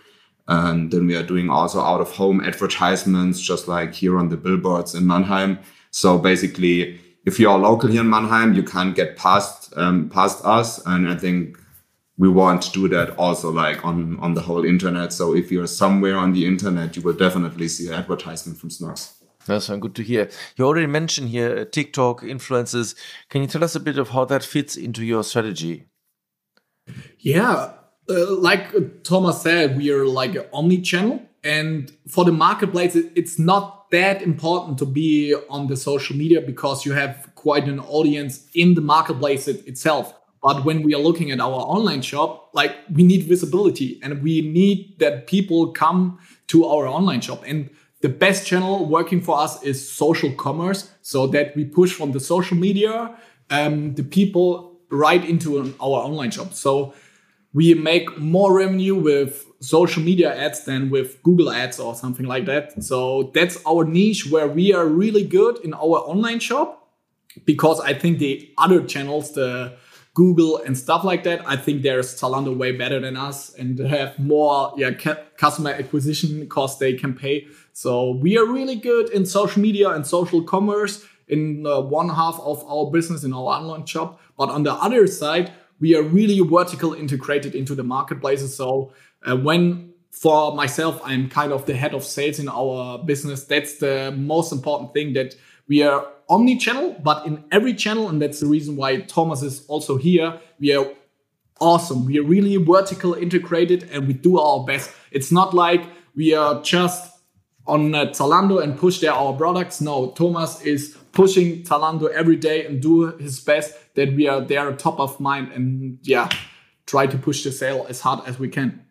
And 0.52 0.90
then 0.90 1.06
we 1.06 1.16
are 1.16 1.22
doing 1.22 1.48
also 1.48 1.80
out 1.80 2.00
of 2.02 2.10
home 2.10 2.40
advertisements, 2.42 3.40
just 3.40 3.68
like 3.68 3.94
here 3.94 4.18
on 4.18 4.28
the 4.28 4.36
billboards 4.36 4.94
in 4.94 5.06
Mannheim. 5.06 5.58
So 5.90 6.18
basically, 6.18 7.00
if 7.24 7.40
you 7.40 7.48
are 7.48 7.58
local 7.58 7.88
here 7.88 8.02
in 8.02 8.10
Mannheim, 8.10 8.52
you 8.52 8.62
can't 8.62 8.94
get 8.94 9.16
past 9.16 9.72
um, 9.76 10.10
past 10.10 10.44
us, 10.44 10.84
and 10.86 11.08
I 11.08 11.16
think 11.16 11.58
we 12.18 12.28
want 12.28 12.62
to 12.62 12.70
do 12.72 12.88
that 12.88 13.16
also 13.16 13.50
like 13.50 13.82
on 13.84 14.18
on 14.20 14.34
the 14.34 14.42
whole 14.42 14.64
internet. 14.64 15.12
So 15.12 15.34
if 15.34 15.50
you're 15.50 15.66
somewhere 15.66 16.18
on 16.18 16.32
the 16.34 16.46
internet, 16.46 16.96
you 16.96 17.02
will 17.02 17.16
definitely 17.16 17.68
see 17.68 17.88
an 17.88 17.94
advertisement 17.94 18.58
from 18.58 18.70
Snocks. 18.70 19.14
That's 19.46 19.68
good 19.68 19.94
to 19.94 20.02
hear. 20.02 20.28
You 20.56 20.66
already 20.66 20.86
mentioned 20.86 21.30
here 21.30 21.58
uh, 21.58 21.64
TikTok 21.64 22.22
influences. 22.22 22.94
Can 23.30 23.40
you 23.42 23.48
tell 23.48 23.64
us 23.64 23.74
a 23.74 23.80
bit 23.80 23.98
of 23.98 24.10
how 24.10 24.26
that 24.26 24.44
fits 24.44 24.76
into 24.76 25.02
your 25.02 25.24
strategy? 25.24 25.86
Yeah, 27.18 27.72
uh, 28.08 28.36
like 28.36 29.02
Thomas 29.04 29.42
said, 29.42 29.76
we 29.76 29.90
are 29.90 30.06
like 30.06 30.34
an 30.34 30.46
omni-channel, 30.52 31.22
and 31.44 31.92
for 32.08 32.24
the 32.24 32.32
marketplace, 32.32 32.94
it's 32.94 33.38
not 33.38 33.90
that 33.90 34.22
important 34.22 34.78
to 34.78 34.86
be 34.86 35.34
on 35.50 35.66
the 35.66 35.76
social 35.76 36.16
media 36.16 36.40
because 36.40 36.86
you 36.86 36.92
have 36.92 37.28
quite 37.34 37.68
an 37.68 37.80
audience 37.80 38.46
in 38.54 38.74
the 38.74 38.80
marketplace 38.80 39.48
it, 39.48 39.66
itself. 39.66 40.14
But 40.42 40.64
when 40.64 40.82
we 40.82 40.94
are 40.94 41.00
looking 41.00 41.30
at 41.30 41.40
our 41.40 41.60
online 41.76 42.02
shop, 42.02 42.50
like 42.52 42.74
we 42.92 43.02
need 43.02 43.24
visibility 43.24 44.00
and 44.02 44.22
we 44.22 44.40
need 44.40 44.98
that 44.98 45.26
people 45.26 45.72
come 45.72 46.18
to 46.48 46.64
our 46.64 46.86
online 46.86 47.20
shop. 47.20 47.44
And 47.46 47.70
the 48.00 48.08
best 48.08 48.46
channel 48.46 48.84
working 48.86 49.20
for 49.20 49.38
us 49.38 49.62
is 49.62 49.88
social 49.88 50.32
commerce, 50.32 50.90
so 51.02 51.26
that 51.28 51.54
we 51.54 51.64
push 51.64 51.92
from 51.92 52.12
the 52.12 52.20
social 52.20 52.56
media 52.56 53.16
um, 53.50 53.94
the 53.94 54.02
people 54.02 54.80
right 54.90 55.24
into 55.24 55.58
an, 55.60 55.74
our 55.80 56.00
online 56.02 56.30
shop. 56.30 56.54
So 56.54 56.94
we 57.54 57.74
make 57.74 58.18
more 58.18 58.54
revenue 58.56 58.94
with 58.94 59.44
social 59.60 60.02
media 60.02 60.34
ads 60.34 60.64
than 60.64 60.90
with 60.90 61.22
Google 61.22 61.50
ads 61.50 61.78
or 61.78 61.94
something 61.94 62.26
like 62.26 62.46
that. 62.46 62.82
So 62.82 63.30
that's 63.34 63.58
our 63.66 63.84
niche 63.84 64.30
where 64.30 64.48
we 64.48 64.72
are 64.72 64.86
really 64.86 65.24
good 65.24 65.58
in 65.58 65.74
our 65.74 65.98
online 65.98 66.40
shop 66.40 66.88
because 67.44 67.80
I 67.80 67.94
think 67.94 68.18
the 68.18 68.52
other 68.58 68.82
channels, 68.84 69.32
the 69.32 69.76
Google 70.14 70.58
and 70.58 70.76
stuff 70.76 71.04
like 71.04 71.24
that, 71.24 71.42
I 71.46 71.56
think 71.56 71.82
there's 71.82 72.14
Zalando 72.20 72.54
way 72.54 72.72
better 72.72 73.00
than 73.00 73.16
us 73.16 73.54
and 73.54 73.78
have 73.78 74.18
more 74.18 74.72
yeah 74.76 74.90
customer 75.36 75.70
acquisition 75.70 76.46
costs 76.48 76.78
they 76.78 76.94
can 76.94 77.14
pay. 77.14 77.46
So 77.72 78.10
we 78.10 78.36
are 78.36 78.44
really 78.44 78.76
good 78.76 79.08
in 79.10 79.24
social 79.24 79.62
media 79.62 79.88
and 79.90 80.06
social 80.06 80.42
commerce 80.42 81.04
in 81.28 81.66
uh, 81.66 81.80
one 81.80 82.10
half 82.10 82.38
of 82.40 82.62
our 82.66 82.90
business 82.90 83.24
in 83.24 83.32
our 83.32 83.44
online 83.44 83.86
shop. 83.86 84.20
But 84.36 84.50
on 84.50 84.64
the 84.64 84.74
other 84.74 85.06
side, 85.06 85.50
we 85.82 85.96
are 85.96 86.02
really 86.02 86.38
vertical 86.40 86.94
integrated 86.94 87.54
into 87.54 87.74
the 87.74 87.82
marketplaces. 87.82 88.54
So 88.54 88.92
uh, 89.26 89.36
when 89.36 89.92
for 90.12 90.54
myself, 90.54 91.00
I'm 91.04 91.28
kind 91.28 91.52
of 91.52 91.66
the 91.66 91.74
head 91.74 91.92
of 91.92 92.04
sales 92.04 92.38
in 92.38 92.48
our 92.48 92.98
business. 92.98 93.44
That's 93.44 93.78
the 93.78 94.14
most 94.16 94.52
important 94.52 94.94
thing 94.94 95.14
that 95.14 95.34
we 95.66 95.82
are 95.82 96.06
omni-channel, 96.28 97.00
but 97.02 97.26
in 97.26 97.44
every 97.50 97.74
channel, 97.74 98.08
and 98.08 98.22
that's 98.22 98.38
the 98.40 98.46
reason 98.46 98.76
why 98.76 99.00
Thomas 99.00 99.42
is 99.42 99.66
also 99.66 99.96
here. 99.96 100.38
We 100.60 100.72
are 100.76 100.86
awesome. 101.60 102.06
We 102.06 102.20
are 102.20 102.22
really 102.24 102.56
vertical 102.58 103.14
integrated, 103.14 103.88
and 103.90 104.06
we 104.06 104.12
do 104.12 104.38
our 104.38 104.64
best. 104.64 104.90
It's 105.10 105.32
not 105.32 105.52
like 105.52 105.82
we 106.14 106.32
are 106.34 106.62
just 106.62 107.10
on 107.66 107.94
uh, 107.94 108.06
Zalando 108.06 108.62
and 108.62 108.78
push 108.78 109.00
there 109.00 109.12
our 109.12 109.32
products. 109.32 109.80
No, 109.80 110.12
Thomas 110.12 110.62
is 110.62 110.96
pushing 111.12 111.62
Zalando 111.64 112.08
every 112.10 112.36
day 112.36 112.66
and 112.66 112.80
do 112.80 113.16
his 113.16 113.40
best 113.40 113.74
that 113.94 114.14
we 114.14 114.28
are 114.28 114.40
there 114.40 114.72
top 114.72 114.98
of 114.98 115.20
mind 115.20 115.52
and 115.52 115.98
yeah, 116.02 116.28
try 116.86 117.06
to 117.06 117.18
push 117.18 117.44
the 117.44 117.52
sale 117.52 117.86
as 117.88 118.00
hard 118.00 118.26
as 118.26 118.38
we 118.38 118.48
can. 118.48 118.84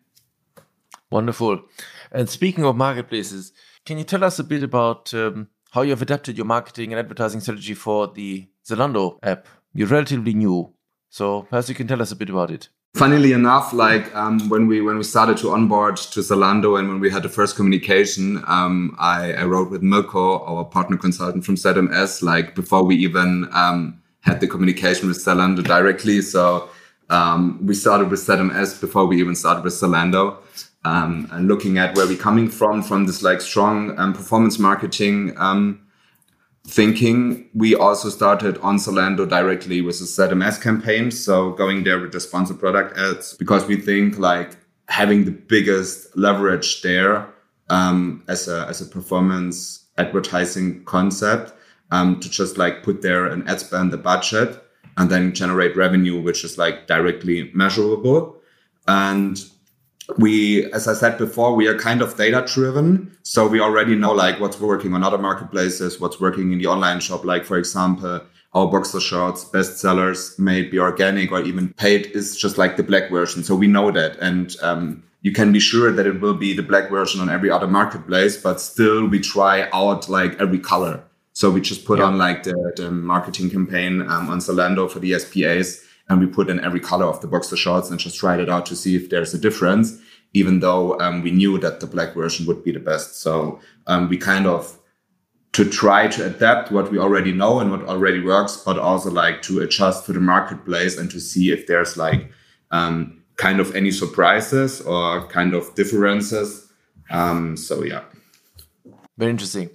Wonderful. 1.10 1.62
And 2.10 2.28
speaking 2.28 2.64
of 2.64 2.76
marketplaces, 2.76 3.52
can 3.84 3.98
you 3.98 4.04
tell 4.04 4.24
us 4.24 4.38
a 4.38 4.44
bit 4.44 4.62
about 4.62 5.12
um, 5.14 5.48
how 5.72 5.82
you 5.82 5.90
have 5.90 6.02
adapted 6.02 6.36
your 6.36 6.46
marketing 6.46 6.92
and 6.92 7.00
advertising 7.00 7.40
strategy 7.40 7.74
for 7.74 8.06
the 8.06 8.48
Zalando 8.66 9.18
app? 9.22 9.46
You're 9.74 9.88
relatively 9.88 10.34
new, 10.34 10.72
so 11.08 11.42
perhaps 11.42 11.68
you 11.68 11.74
can 11.74 11.88
tell 11.88 12.02
us 12.02 12.12
a 12.12 12.16
bit 12.16 12.30
about 12.30 12.50
it. 12.50 12.68
Funnily 12.94 13.32
enough, 13.32 13.72
like 13.72 14.14
um, 14.14 14.50
when 14.50 14.66
we 14.66 14.82
when 14.82 14.98
we 14.98 15.02
started 15.02 15.38
to 15.38 15.50
onboard 15.50 15.96
to 15.96 16.20
Zalando 16.20 16.78
and 16.78 16.88
when 16.88 17.00
we 17.00 17.08
had 17.08 17.22
the 17.22 17.30
first 17.30 17.56
communication, 17.56 18.44
um, 18.46 18.94
I, 18.98 19.32
I, 19.32 19.44
wrote 19.44 19.70
with 19.70 19.80
Milko, 19.80 20.46
our 20.46 20.66
partner 20.66 20.98
consultant 20.98 21.46
from 21.46 21.56
ZMS, 21.56 22.22
like 22.22 22.54
before 22.54 22.84
we 22.84 22.96
even 22.96 23.48
um, 23.52 24.01
had 24.22 24.40
the 24.40 24.48
communication 24.48 25.08
with 25.08 25.18
Zalando 25.18 25.62
directly. 25.62 26.22
So 26.22 26.70
um, 27.10 27.58
we 27.64 27.74
started 27.74 28.10
with 28.10 28.20
ZMS 28.20 28.80
before 28.80 29.06
we 29.06 29.20
even 29.20 29.34
started 29.34 29.64
with 29.64 29.74
Zalando 29.74 30.38
um, 30.84 31.28
and 31.30 31.48
looking 31.48 31.78
at 31.78 31.94
where 31.96 32.06
we're 32.06 32.16
coming 32.16 32.48
from, 32.48 32.82
from 32.82 33.06
this 33.06 33.22
like 33.22 33.40
strong 33.40 33.98
um, 33.98 34.12
performance 34.12 34.58
marketing 34.58 35.34
um, 35.36 35.80
thinking. 36.66 37.48
We 37.54 37.74
also 37.74 38.08
started 38.08 38.58
on 38.58 38.76
Zalando 38.76 39.28
directly 39.28 39.80
with 39.80 40.00
a 40.00 40.04
ZMS 40.04 40.60
campaign. 40.62 41.10
So 41.10 41.50
going 41.52 41.84
there 41.84 41.98
with 42.00 42.12
the 42.12 42.20
sponsored 42.20 42.60
product 42.60 42.96
ads 42.96 43.34
because 43.34 43.66
we 43.66 43.76
think 43.76 44.18
like 44.18 44.56
having 44.88 45.24
the 45.24 45.32
biggest 45.32 46.16
leverage 46.16 46.82
there 46.82 47.28
um, 47.70 48.22
as 48.28 48.48
a 48.48 48.66
as 48.68 48.80
a 48.80 48.86
performance 48.86 49.86
advertising 49.98 50.84
concept 50.84 51.52
um, 51.92 52.18
to 52.20 52.28
just 52.28 52.58
like 52.58 52.82
put 52.82 53.02
there 53.02 53.26
an 53.26 53.46
ad 53.46 53.60
spend, 53.60 54.02
budget, 54.02 54.60
and 54.96 55.10
then 55.10 55.34
generate 55.34 55.76
revenue, 55.76 56.20
which 56.20 56.42
is 56.42 56.58
like 56.58 56.86
directly 56.86 57.50
measurable. 57.54 58.36
And 58.88 59.38
we, 60.16 60.64
as 60.72 60.88
I 60.88 60.94
said 60.94 61.18
before, 61.18 61.54
we 61.54 61.68
are 61.68 61.78
kind 61.78 62.00
of 62.00 62.16
data 62.16 62.44
driven. 62.52 63.16
So 63.22 63.46
we 63.46 63.60
already 63.60 63.94
know 63.94 64.12
like 64.12 64.40
what's 64.40 64.58
working 64.58 64.94
on 64.94 65.04
other 65.04 65.18
marketplaces, 65.18 66.00
what's 66.00 66.18
working 66.18 66.52
in 66.52 66.58
the 66.58 66.66
online 66.66 67.00
shop. 67.00 67.24
Like, 67.24 67.44
for 67.44 67.58
example, 67.58 68.22
our 68.54 68.66
boxer 68.66 69.00
shorts, 69.00 69.44
bestsellers 69.44 70.38
may 70.38 70.62
be 70.62 70.78
organic 70.78 71.30
or 71.30 71.42
even 71.42 71.74
paid 71.74 72.06
is 72.06 72.36
just 72.36 72.56
like 72.56 72.76
the 72.76 72.82
black 72.82 73.10
version. 73.10 73.44
So 73.44 73.54
we 73.54 73.66
know 73.66 73.90
that. 73.90 74.16
And, 74.18 74.56
um, 74.62 75.04
you 75.20 75.30
can 75.30 75.52
be 75.52 75.60
sure 75.60 75.92
that 75.92 76.06
it 76.06 76.20
will 76.20 76.34
be 76.34 76.52
the 76.52 76.64
black 76.64 76.90
version 76.90 77.20
on 77.20 77.30
every 77.30 77.48
other 77.48 77.68
marketplace, 77.68 78.36
but 78.36 78.60
still 78.60 79.06
we 79.06 79.20
try 79.20 79.68
out 79.72 80.08
like 80.08 80.40
every 80.40 80.58
color. 80.58 81.04
So 81.32 81.50
we 81.50 81.60
just 81.60 81.84
put 81.84 81.98
yeah. 81.98 82.04
on 82.04 82.18
like 82.18 82.42
the, 82.42 82.72
the 82.76 82.90
marketing 82.90 83.50
campaign 83.50 84.02
um, 84.02 84.28
on 84.28 84.38
Zalando 84.38 84.90
for 84.90 84.98
the 84.98 85.18
SPAs 85.18 85.82
and 86.08 86.20
we 86.20 86.26
put 86.26 86.50
in 86.50 86.60
every 86.60 86.80
color 86.80 87.06
of 87.06 87.20
the 87.20 87.26
boxer 87.26 87.56
shorts 87.56 87.90
and 87.90 87.98
just 87.98 88.18
tried 88.18 88.40
it 88.40 88.50
out 88.50 88.66
to 88.66 88.76
see 88.76 88.96
if 88.96 89.08
there's 89.08 89.32
a 89.32 89.38
difference, 89.38 89.98
even 90.34 90.60
though 90.60 90.98
um, 91.00 91.22
we 91.22 91.30
knew 91.30 91.58
that 91.58 91.80
the 91.80 91.86
black 91.86 92.14
version 92.14 92.46
would 92.46 92.62
be 92.62 92.72
the 92.72 92.80
best. 92.80 93.20
So 93.20 93.60
um, 93.86 94.08
we 94.08 94.18
kind 94.18 94.46
of 94.46 94.78
to 95.52 95.68
try 95.68 96.08
to 96.08 96.26
adapt 96.26 96.72
what 96.72 96.90
we 96.90 96.98
already 96.98 97.32
know 97.32 97.60
and 97.60 97.70
what 97.70 97.82
already 97.82 98.20
works, 98.20 98.56
but 98.56 98.78
also 98.78 99.10
like 99.10 99.42
to 99.42 99.60
adjust 99.60 100.06
to 100.06 100.12
the 100.12 100.20
marketplace 100.20 100.96
and 100.96 101.10
to 101.10 101.20
see 101.20 101.52
if 101.52 101.66
there's 101.66 101.96
like 101.96 102.30
um, 102.70 103.22
kind 103.36 103.60
of 103.60 103.74
any 103.76 103.90
surprises 103.90 104.80
or 104.80 105.26
kind 105.28 105.54
of 105.54 105.74
differences. 105.74 106.72
Um, 107.10 107.56
so 107.56 107.84
yeah. 107.84 108.02
Very 109.18 109.30
interesting. 109.30 109.68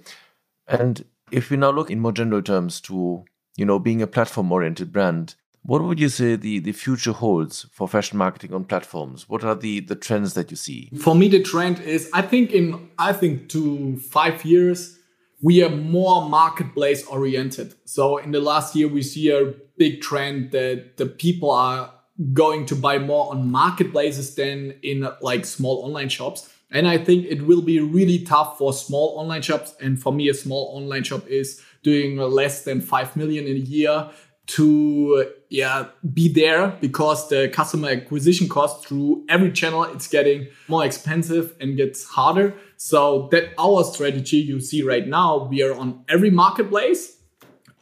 And 0.66 1.04
if 1.30 1.50
we 1.50 1.56
now 1.56 1.70
look 1.70 1.90
in 1.90 2.00
more 2.00 2.12
general 2.12 2.42
terms 2.42 2.80
to 2.80 3.24
you 3.56 3.64
know 3.64 3.78
being 3.78 4.02
a 4.02 4.06
platform 4.06 4.50
oriented 4.52 4.92
brand 4.92 5.34
what 5.68 5.82
would 5.82 6.00
you 6.00 6.08
say 6.08 6.34
the, 6.34 6.60
the 6.60 6.72
future 6.72 7.12
holds 7.12 7.66
for 7.72 7.86
fashion 7.86 8.16
marketing 8.16 8.54
on 8.54 8.64
platforms? 8.64 9.28
What 9.28 9.44
are 9.44 9.54
the, 9.54 9.80
the 9.80 9.96
trends 9.96 10.32
that 10.32 10.50
you 10.50 10.56
see? 10.56 10.90
For 10.98 11.14
me, 11.14 11.28
the 11.28 11.42
trend 11.42 11.80
is 11.80 12.08
I 12.14 12.22
think 12.22 12.52
in 12.52 12.88
I 12.98 13.12
think 13.12 13.50
to 13.50 13.98
five 13.98 14.46
years 14.46 14.98
we 15.42 15.62
are 15.62 15.68
more 15.68 16.28
marketplace 16.28 17.06
oriented. 17.06 17.74
So 17.84 18.16
in 18.16 18.30
the 18.30 18.40
last 18.40 18.74
year 18.74 18.88
we 18.88 19.02
see 19.02 19.30
a 19.30 19.52
big 19.76 20.00
trend 20.00 20.52
that 20.52 20.96
the 20.96 21.04
people 21.04 21.50
are 21.50 21.92
going 22.32 22.64
to 22.66 22.74
buy 22.74 22.98
more 22.98 23.30
on 23.30 23.50
marketplaces 23.50 24.34
than 24.34 24.74
in 24.82 25.06
like 25.20 25.44
small 25.44 25.84
online 25.84 26.08
shops. 26.08 26.50
And 26.70 26.86
I 26.86 26.98
think 26.98 27.24
it 27.26 27.46
will 27.46 27.62
be 27.62 27.80
really 27.80 28.18
tough 28.24 28.58
for 28.58 28.72
small 28.72 29.18
online 29.18 29.42
shops. 29.42 29.74
And 29.80 30.00
for 30.00 30.12
me, 30.12 30.28
a 30.28 30.34
small 30.34 30.70
online 30.76 31.02
shop 31.02 31.26
is 31.26 31.62
doing 31.82 32.18
less 32.18 32.64
than 32.64 32.80
5 32.80 33.16
million 33.16 33.46
in 33.46 33.56
a 33.56 33.60
year 33.60 34.10
to 34.48 35.30
yeah 35.50 35.88
be 36.14 36.26
there 36.32 36.68
because 36.80 37.28
the 37.28 37.50
customer 37.50 37.90
acquisition 37.90 38.48
cost 38.48 38.86
through 38.86 39.22
every 39.28 39.52
channel 39.52 39.82
it's 39.84 40.08
getting 40.08 40.48
more 40.68 40.84
expensive 40.86 41.54
and 41.60 41.76
gets 41.76 42.04
harder. 42.04 42.54
So 42.76 43.28
that 43.30 43.52
our 43.58 43.84
strategy 43.84 44.38
you 44.38 44.60
see 44.60 44.82
right 44.82 45.06
now 45.06 45.44
we 45.44 45.62
are 45.62 45.74
on 45.74 46.02
every 46.08 46.30
marketplace 46.30 47.18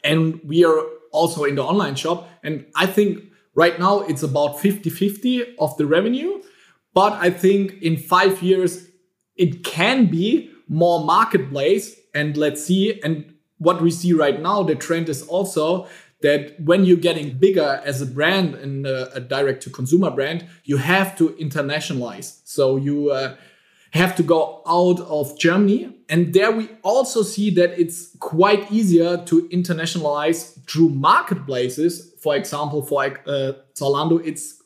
and 0.03 0.41
we 0.43 0.65
are 0.65 0.79
also 1.11 1.45
in 1.45 1.55
the 1.55 1.63
online 1.63 1.95
shop. 1.95 2.29
And 2.43 2.65
i 2.75 2.85
think 2.85 3.23
right 3.55 3.79
now 3.79 4.01
it's 4.01 4.23
about 4.23 4.57
50-50 4.57 5.55
of 5.59 5.75
the 5.77 5.85
revenue 5.85 6.41
but 6.99 7.13
i 7.27 7.29
think 7.29 7.73
in 7.89 7.95
five 7.97 8.41
years 8.41 8.87
it 9.35 9.63
can 9.63 10.05
be 10.07 10.29
more 10.67 10.99
marketplace 11.05 11.95
and 12.13 12.37
let's 12.43 12.63
see 12.69 12.99
and 13.03 13.33
what 13.59 13.81
we 13.81 13.91
see 13.91 14.13
right 14.13 14.41
now 14.41 14.57
the 14.63 14.75
trend 14.75 15.09
is 15.09 15.21
also 15.27 15.87
that 16.21 16.59
when 16.59 16.83
you're 16.83 16.97
getting 16.97 17.37
bigger 17.37 17.81
as 17.85 18.01
a 18.01 18.05
brand 18.05 18.55
and 18.55 18.87
a, 18.87 19.13
a 19.15 19.19
direct 19.19 19.61
to 19.63 19.69
consumer 19.69 20.09
brand, 20.09 20.45
you 20.63 20.77
have 20.77 21.15
to 21.17 21.29
internationalize. 21.33 22.41
So 22.43 22.75
you 22.75 23.11
uh, 23.11 23.35
have 23.91 24.15
to 24.15 24.23
go 24.23 24.61
out 24.67 24.99
of 25.01 25.37
Germany. 25.37 25.95
And 26.09 26.33
there 26.33 26.51
we 26.51 26.69
also 26.83 27.21
see 27.21 27.49
that 27.51 27.79
it's 27.79 28.15
quite 28.19 28.71
easier 28.71 29.17
to 29.25 29.47
internationalize 29.49 30.59
through 30.67 30.89
marketplaces. 30.89 32.13
For 32.21 32.35
example, 32.35 32.81
for 32.81 33.03
uh, 33.03 33.53
Zalando, 33.75 34.25
it's 34.25 34.56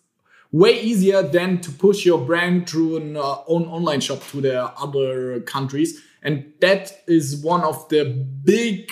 way 0.52 0.82
easier 0.82 1.22
than 1.22 1.62
to 1.62 1.72
push 1.72 2.06
your 2.06 2.20
brand 2.20 2.70
through 2.70 2.98
an 2.98 3.18
uh, 3.18 3.38
own 3.48 3.64
online 3.66 4.02
shop 4.02 4.22
to 4.32 4.42
the 4.42 4.64
other 4.78 5.40
countries. 5.42 6.02
And 6.22 6.54
that 6.60 7.02
is 7.08 7.38
one 7.38 7.62
of 7.62 7.88
the 7.90 8.06
big 8.44 8.92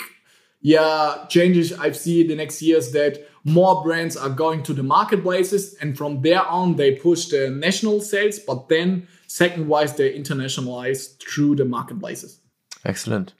yeah 0.62 1.26
changes 1.28 1.72
I've 1.72 1.96
seen 1.96 2.28
the 2.28 2.36
next 2.36 2.60
years 2.60 2.92
that 2.92 3.26
more 3.44 3.82
brands 3.82 4.16
are 4.16 4.28
going 4.28 4.62
to 4.64 4.74
the 4.74 4.82
marketplaces 4.82 5.74
and 5.80 5.96
from 5.96 6.20
there 6.22 6.44
on 6.44 6.76
they 6.76 6.92
push 6.92 7.26
the 7.26 7.50
national 7.50 8.00
sales, 8.00 8.38
but 8.38 8.68
then 8.68 9.06
second 9.26 9.68
wise 9.68 9.94
they 9.94 10.18
internationalize 10.18 11.18
through 11.22 11.56
the 11.56 11.64
marketplaces. 11.64 12.40
Excellent. 12.84 13.34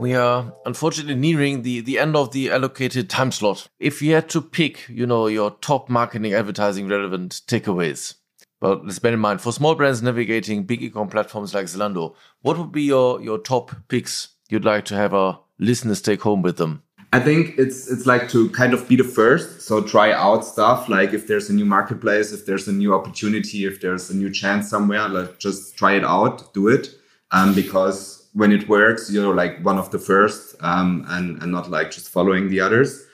We 0.00 0.14
are 0.14 0.52
unfortunately 0.66 1.14
nearing 1.14 1.62
the, 1.62 1.80
the 1.80 1.98
end 1.98 2.16
of 2.16 2.32
the 2.32 2.50
allocated 2.50 3.08
time 3.08 3.30
slot. 3.30 3.68
If 3.78 4.02
you 4.02 4.14
had 4.14 4.28
to 4.30 4.42
pick, 4.42 4.88
you 4.88 5.06
know, 5.06 5.28
your 5.28 5.52
top 5.52 5.88
marketing 5.88 6.34
advertising 6.34 6.88
relevant 6.88 7.42
takeaways, 7.46 8.14
well, 8.60 8.80
let's 8.84 8.98
bear 8.98 9.12
in 9.12 9.20
mind 9.20 9.40
for 9.40 9.52
small 9.52 9.74
brands 9.74 10.02
navigating 10.02 10.64
big 10.64 10.82
e-com 10.82 11.08
platforms 11.08 11.54
like 11.54 11.66
Zalando, 11.66 12.14
what 12.42 12.58
would 12.58 12.72
be 12.72 12.82
your, 12.82 13.20
your 13.20 13.38
top 13.38 13.74
picks 13.88 14.28
you'd 14.48 14.64
like 14.64 14.84
to 14.86 14.94
have 14.94 15.14
our 15.14 15.40
listeners 15.58 16.02
take 16.02 16.22
home 16.22 16.42
with 16.42 16.56
them? 16.56 16.82
I 17.12 17.20
think 17.20 17.56
it's 17.58 17.88
it's 17.88 18.06
like 18.06 18.28
to 18.30 18.48
kind 18.50 18.74
of 18.74 18.88
be 18.88 18.96
the 18.96 19.04
first. 19.04 19.60
So 19.60 19.80
try 19.80 20.10
out 20.10 20.44
stuff 20.44 20.88
like 20.88 21.12
if 21.12 21.28
there's 21.28 21.48
a 21.48 21.52
new 21.52 21.64
marketplace, 21.64 22.32
if 22.32 22.44
there's 22.44 22.66
a 22.66 22.72
new 22.72 22.92
opportunity, 22.92 23.66
if 23.66 23.80
there's 23.80 24.10
a 24.10 24.16
new 24.16 24.30
chance 24.30 24.68
somewhere, 24.68 25.08
like 25.08 25.38
just 25.38 25.76
try 25.78 25.92
it 25.92 26.02
out, 26.02 26.52
do 26.54 26.66
it. 26.66 26.88
Um, 27.30 27.54
because 27.54 28.23
when 28.34 28.52
it 28.52 28.68
works, 28.68 29.10
you're 29.10 29.34
like 29.34 29.64
one 29.64 29.78
of 29.78 29.90
the 29.90 29.98
first, 29.98 30.56
um, 30.60 31.04
and 31.08 31.42
and 31.42 31.50
not 31.50 31.70
like 31.70 31.90
just 31.90 32.08
following 32.08 32.48
the 32.48 32.60
others. 32.60 33.06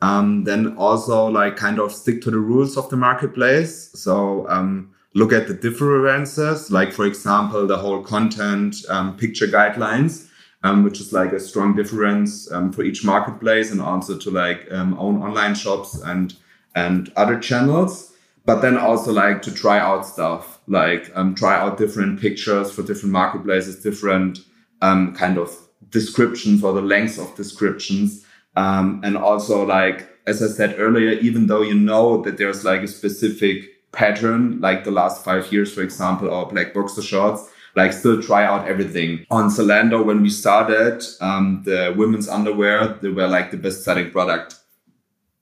Um, 0.00 0.44
then 0.44 0.76
also 0.76 1.26
like 1.26 1.56
kind 1.56 1.78
of 1.80 1.92
stick 1.92 2.22
to 2.22 2.30
the 2.30 2.38
rules 2.38 2.76
of 2.76 2.88
the 2.88 2.96
marketplace. 2.96 3.90
So 3.94 4.48
um, 4.48 4.94
look 5.14 5.32
at 5.32 5.48
the 5.48 5.54
differences, 5.54 6.70
like 6.70 6.92
for 6.92 7.04
example, 7.04 7.66
the 7.66 7.76
whole 7.76 8.02
content 8.02 8.76
um, 8.88 9.16
picture 9.16 9.48
guidelines 9.48 10.28
um, 10.62 10.82
which 10.82 11.00
is 11.00 11.12
like 11.12 11.32
a 11.32 11.40
strong 11.40 11.74
difference 11.76 12.50
um, 12.52 12.72
for 12.72 12.82
each 12.82 13.04
marketplace 13.04 13.70
and 13.70 13.80
also 13.80 14.18
to 14.18 14.30
like 14.30 14.66
own 14.70 14.94
online 14.94 15.54
shops 15.54 16.00
and 16.02 16.34
and 16.74 17.12
other 17.16 17.38
channels. 17.38 18.12
But 18.44 18.62
then 18.62 18.78
also 18.78 19.12
like 19.12 19.42
to 19.42 19.52
try 19.52 19.78
out 19.78 20.06
stuff, 20.06 20.58
like 20.66 21.10
um, 21.14 21.34
try 21.34 21.58
out 21.58 21.76
different 21.76 22.20
pictures 22.20 22.70
for 22.70 22.82
different 22.82 23.12
marketplaces, 23.12 23.82
different 23.82 24.40
um, 24.82 25.14
kind 25.14 25.38
of 25.38 25.56
descriptions 25.90 26.62
or 26.62 26.72
the 26.72 26.82
length 26.82 27.18
of 27.18 27.34
descriptions, 27.36 28.24
um, 28.56 29.00
and 29.04 29.16
also 29.16 29.64
like 29.64 30.08
as 30.26 30.42
I 30.42 30.48
said 30.48 30.74
earlier, 30.78 31.12
even 31.12 31.46
though 31.46 31.62
you 31.62 31.74
know 31.74 32.22
that 32.22 32.36
there's 32.36 32.64
like 32.64 32.82
a 32.82 32.88
specific 32.88 33.64
pattern, 33.92 34.60
like 34.60 34.84
the 34.84 34.90
last 34.90 35.24
five 35.24 35.50
years, 35.50 35.72
for 35.72 35.82
example, 35.82 36.28
or 36.28 36.46
black 36.46 36.74
boxer 36.74 37.02
shorts 37.02 37.48
like 37.78 37.92
still 37.92 38.20
try 38.20 38.44
out 38.44 38.68
everything. 38.68 39.24
On 39.30 39.48
Zalando, 39.48 40.04
when 40.04 40.20
we 40.20 40.30
started, 40.30 41.02
um, 41.20 41.62
the 41.64 41.94
women's 41.96 42.28
underwear, 42.28 42.98
they 43.00 43.08
were 43.08 43.28
like 43.28 43.50
the 43.50 43.56
best 43.56 43.84
selling 43.84 44.10
product. 44.10 44.56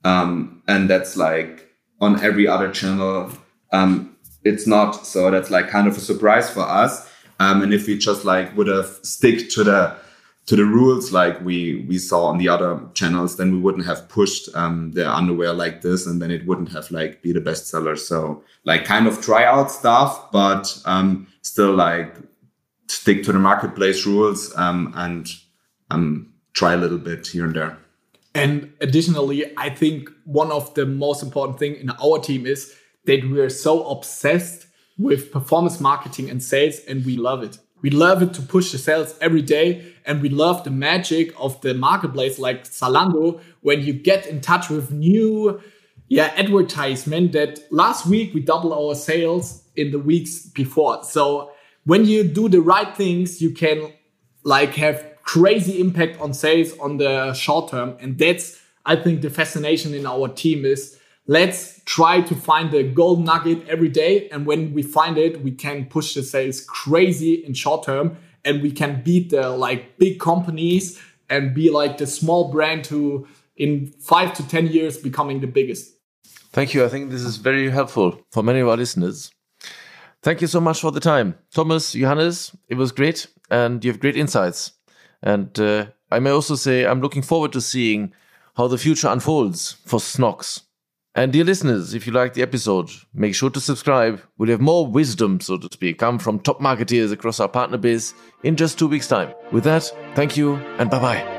Um, 0.05 0.62
and 0.68 0.88
that's 0.88 1.16
like 1.16 1.68
on 2.01 2.22
every 2.22 2.46
other 2.46 2.70
channel. 2.70 3.33
Um, 3.72 4.16
it's 4.44 4.66
not. 4.66 5.07
So 5.07 5.31
that's 5.31 5.51
like 5.51 5.68
kind 5.68 5.88
of 5.88 5.96
a 5.96 6.01
surprise 6.01 6.49
for 6.51 6.61
us. 6.61 7.11
Um, 7.38 7.62
and 7.62 7.72
if 7.72 7.87
we 7.87 7.99
just 7.99 8.25
like 8.25 8.57
would 8.57 8.68
have 8.68 8.99
stick 9.03 9.51
to 9.51 9.64
the 9.64 9.96
to 10.46 10.55
the 10.55 10.64
rules 10.64 11.12
like 11.12 11.44
we 11.44 11.85
we 11.88 11.99
saw 11.99 12.27
on 12.27 12.38
the 12.38 12.49
other 12.49 12.81
channels, 12.94 13.37
then 13.37 13.53
we 13.53 13.59
wouldn't 13.59 13.87
have 13.87 14.09
pushed 14.09 14.55
um, 14.55 14.92
the 14.92 15.11
underwear 15.11 15.53
like 15.53 15.83
this, 15.83 16.07
and 16.07 16.22
then 16.22 16.31
it 16.31 16.46
wouldn't 16.46 16.72
have 16.72 16.90
like 16.90 17.22
be 17.22 17.33
the 17.33 17.40
best 17.40 17.68
seller. 17.68 17.96
So 17.96 18.42
like 18.64 18.85
kind 18.85 19.07
of 19.07 19.20
try 19.20 19.44
out 19.44 19.70
stuff, 19.70 20.31
but 20.31 20.81
um, 20.85 21.27
still 21.42 21.75
like 21.75 22.14
stick 22.88 23.25
to 23.25 23.33
the 23.33 23.38
marketplace 23.38 24.07
rules 24.07 24.57
um, 24.57 24.92
and 24.96 25.29
um, 25.90 26.33
try 26.53 26.75
a 26.75 26.77
little 26.77 26.99
bit 26.99 27.27
here 27.27 27.44
and 27.44 27.55
there. 27.55 27.79
And 28.35 28.72
additionally, 28.81 29.51
I 29.57 29.70
think 29.70 30.11
one 30.25 30.53
of 30.53 30.75
the 30.75 30.85
most 30.87 31.22
important 31.22 31.59
thing 31.59 31.77
in 31.77 31.90
our 31.90 32.18
team 32.18 32.46
is 32.46 32.75
that 33.07 33.29
we're 33.29 33.49
so 33.49 33.88
obsessed 33.88 34.66
with 34.99 35.33
performance 35.33 35.81
marketing 35.81 36.31
and 36.31 36.43
sales, 36.43 36.81
and 36.89 37.05
we 37.05 37.17
love 37.17 37.43
it. 37.43 37.59
We 37.83 37.91
love 37.91 38.23
it 38.23 38.33
to 38.35 38.43
push 38.43 38.73
the 38.73 38.79
sales 38.79 39.15
every 39.21 39.43
day, 39.43 39.95
and 40.07 40.23
we 40.23 40.29
love 40.29 40.65
the 40.65 40.71
magic 40.71 41.35
of 41.39 41.61
the 41.61 41.75
marketplace 41.75 42.39
like 42.39 42.65
Zalando 42.65 43.41
when 43.61 43.83
you 43.83 43.93
get 43.93 44.27
in 44.27 44.41
touch 44.41 44.71
with 44.71 44.91
new 44.91 45.61
yeah 46.09 46.33
advertisement 46.37 47.33
that 47.33 47.61
last 47.73 48.07
week 48.07 48.33
we 48.33 48.41
doubled 48.41 48.73
our 48.73 48.95
sales 48.95 49.63
in 49.75 49.91
the 49.91 49.99
weeks 49.99 50.47
before 50.47 51.03
so 51.03 51.51
when 51.85 52.05
you 52.05 52.23
do 52.23 52.49
the 52.49 52.61
right 52.61 52.97
things 52.97 53.43
you 53.43 53.51
can 53.51 53.93
like 54.45 54.75
have 54.75 55.05
crazy 55.25 55.81
impact 55.81 56.21
on 56.21 56.33
sales 56.33 56.79
on 56.79 56.99
the 56.99 57.33
short 57.33 57.71
term 57.71 57.97
and 58.01 58.19
that's 58.19 58.61
i 58.85 58.95
think 58.95 59.21
the 59.21 59.31
fascination 59.31 59.95
in 59.95 60.07
our 60.07 60.29
team 60.29 60.65
is 60.65 60.96
let's 61.27 61.81
try 61.85 62.21
to 62.21 62.35
find 62.35 62.71
the 62.71 62.83
gold 62.83 63.25
nugget 63.25 63.67
every 63.69 63.89
day 63.89 64.29
and 64.31 64.47
when 64.47 64.73
we 64.73 64.83
find 64.83 65.19
it 65.19 65.43
we 65.43 65.51
can 65.51 65.85
push 65.87 66.15
the 66.15 66.23
sales 66.23 66.61
crazy 66.61 67.35
in 67.35 67.55
short 67.55 67.85
term 67.85 68.17
and 68.45 68.62
we 68.62 68.71
can 68.71 69.03
beat 69.03 69.31
the 69.31 69.51
like 69.51 69.99
big 69.99 70.21
companies 70.21 71.01
and 71.29 71.55
be 71.55 71.71
like 71.71 71.99
the 71.99 72.07
small 72.07 72.51
brand 72.51 72.87
who 72.87 73.27
in 73.57 73.87
five 73.99 74.33
to 74.35 74.47
ten 74.49 74.67
years 74.67 74.97
becoming 74.99 75.41
the 75.41 75.47
biggest 75.47 75.97
Thank 76.57 76.73
you. 76.73 76.87
I 76.87 76.89
think 76.89 77.11
this 77.11 77.21
is 77.21 77.37
very 77.37 77.69
helpful 77.69 78.19
for 78.31 78.43
many 78.43 78.61
of 78.61 78.69
our 78.69 78.79
listeners. 78.79 79.31
Thank 80.23 80.41
you 80.41 80.47
so 80.47 80.59
much 80.59 80.81
for 80.81 80.91
the 80.91 81.01
time. 81.01 81.35
Thomas, 81.53 81.93
Johannes, 81.93 82.57
it 82.71 82.77
was 82.77 82.93
great 82.93 83.27
and 83.51 83.85
you 83.85 83.93
have 83.93 84.01
great 84.01 84.17
insights. 84.17 84.73
And 85.23 85.61
uh, 85.61 85.89
I 86.11 86.19
may 86.19 86.31
also 86.31 86.55
say 86.55 86.87
I'm 86.87 87.03
looking 87.03 87.21
forward 87.21 87.53
to 87.53 87.61
seeing 87.61 88.15
how 88.57 88.69
the 88.69 88.79
future 88.79 89.09
unfolds 89.09 89.77
for 89.85 90.01
Snocks. 90.01 90.62
And 91.16 91.33
dear 91.33 91.44
listeners, 91.44 91.94
if 91.94 92.07
you 92.07 92.12
like 92.12 92.35
the 92.35 92.42
episode, 92.42 92.90
make 93.14 93.35
sure 93.35 93.48
to 93.48 93.59
subscribe. 93.59 94.20
We'll 94.37 94.50
have 94.50 94.61
more 94.61 94.87
wisdom, 94.87 95.40
so 95.40 95.57
to 95.57 95.66
speak, 95.72 95.98
come 95.98 96.18
from 96.18 96.38
top 96.38 96.61
marketeers 96.61 97.11
across 97.11 97.40
our 97.40 97.48
partner 97.48 97.79
base 97.79 98.12
in 98.42 98.55
just 98.55 98.79
two 98.79 98.87
weeks' 98.87 99.09
time. 99.09 99.33
With 99.50 99.64
that, 99.64 99.90
thank 100.14 100.37
you 100.37 100.57
and 100.79 100.90
bye 100.90 101.00
bye. 101.00 101.36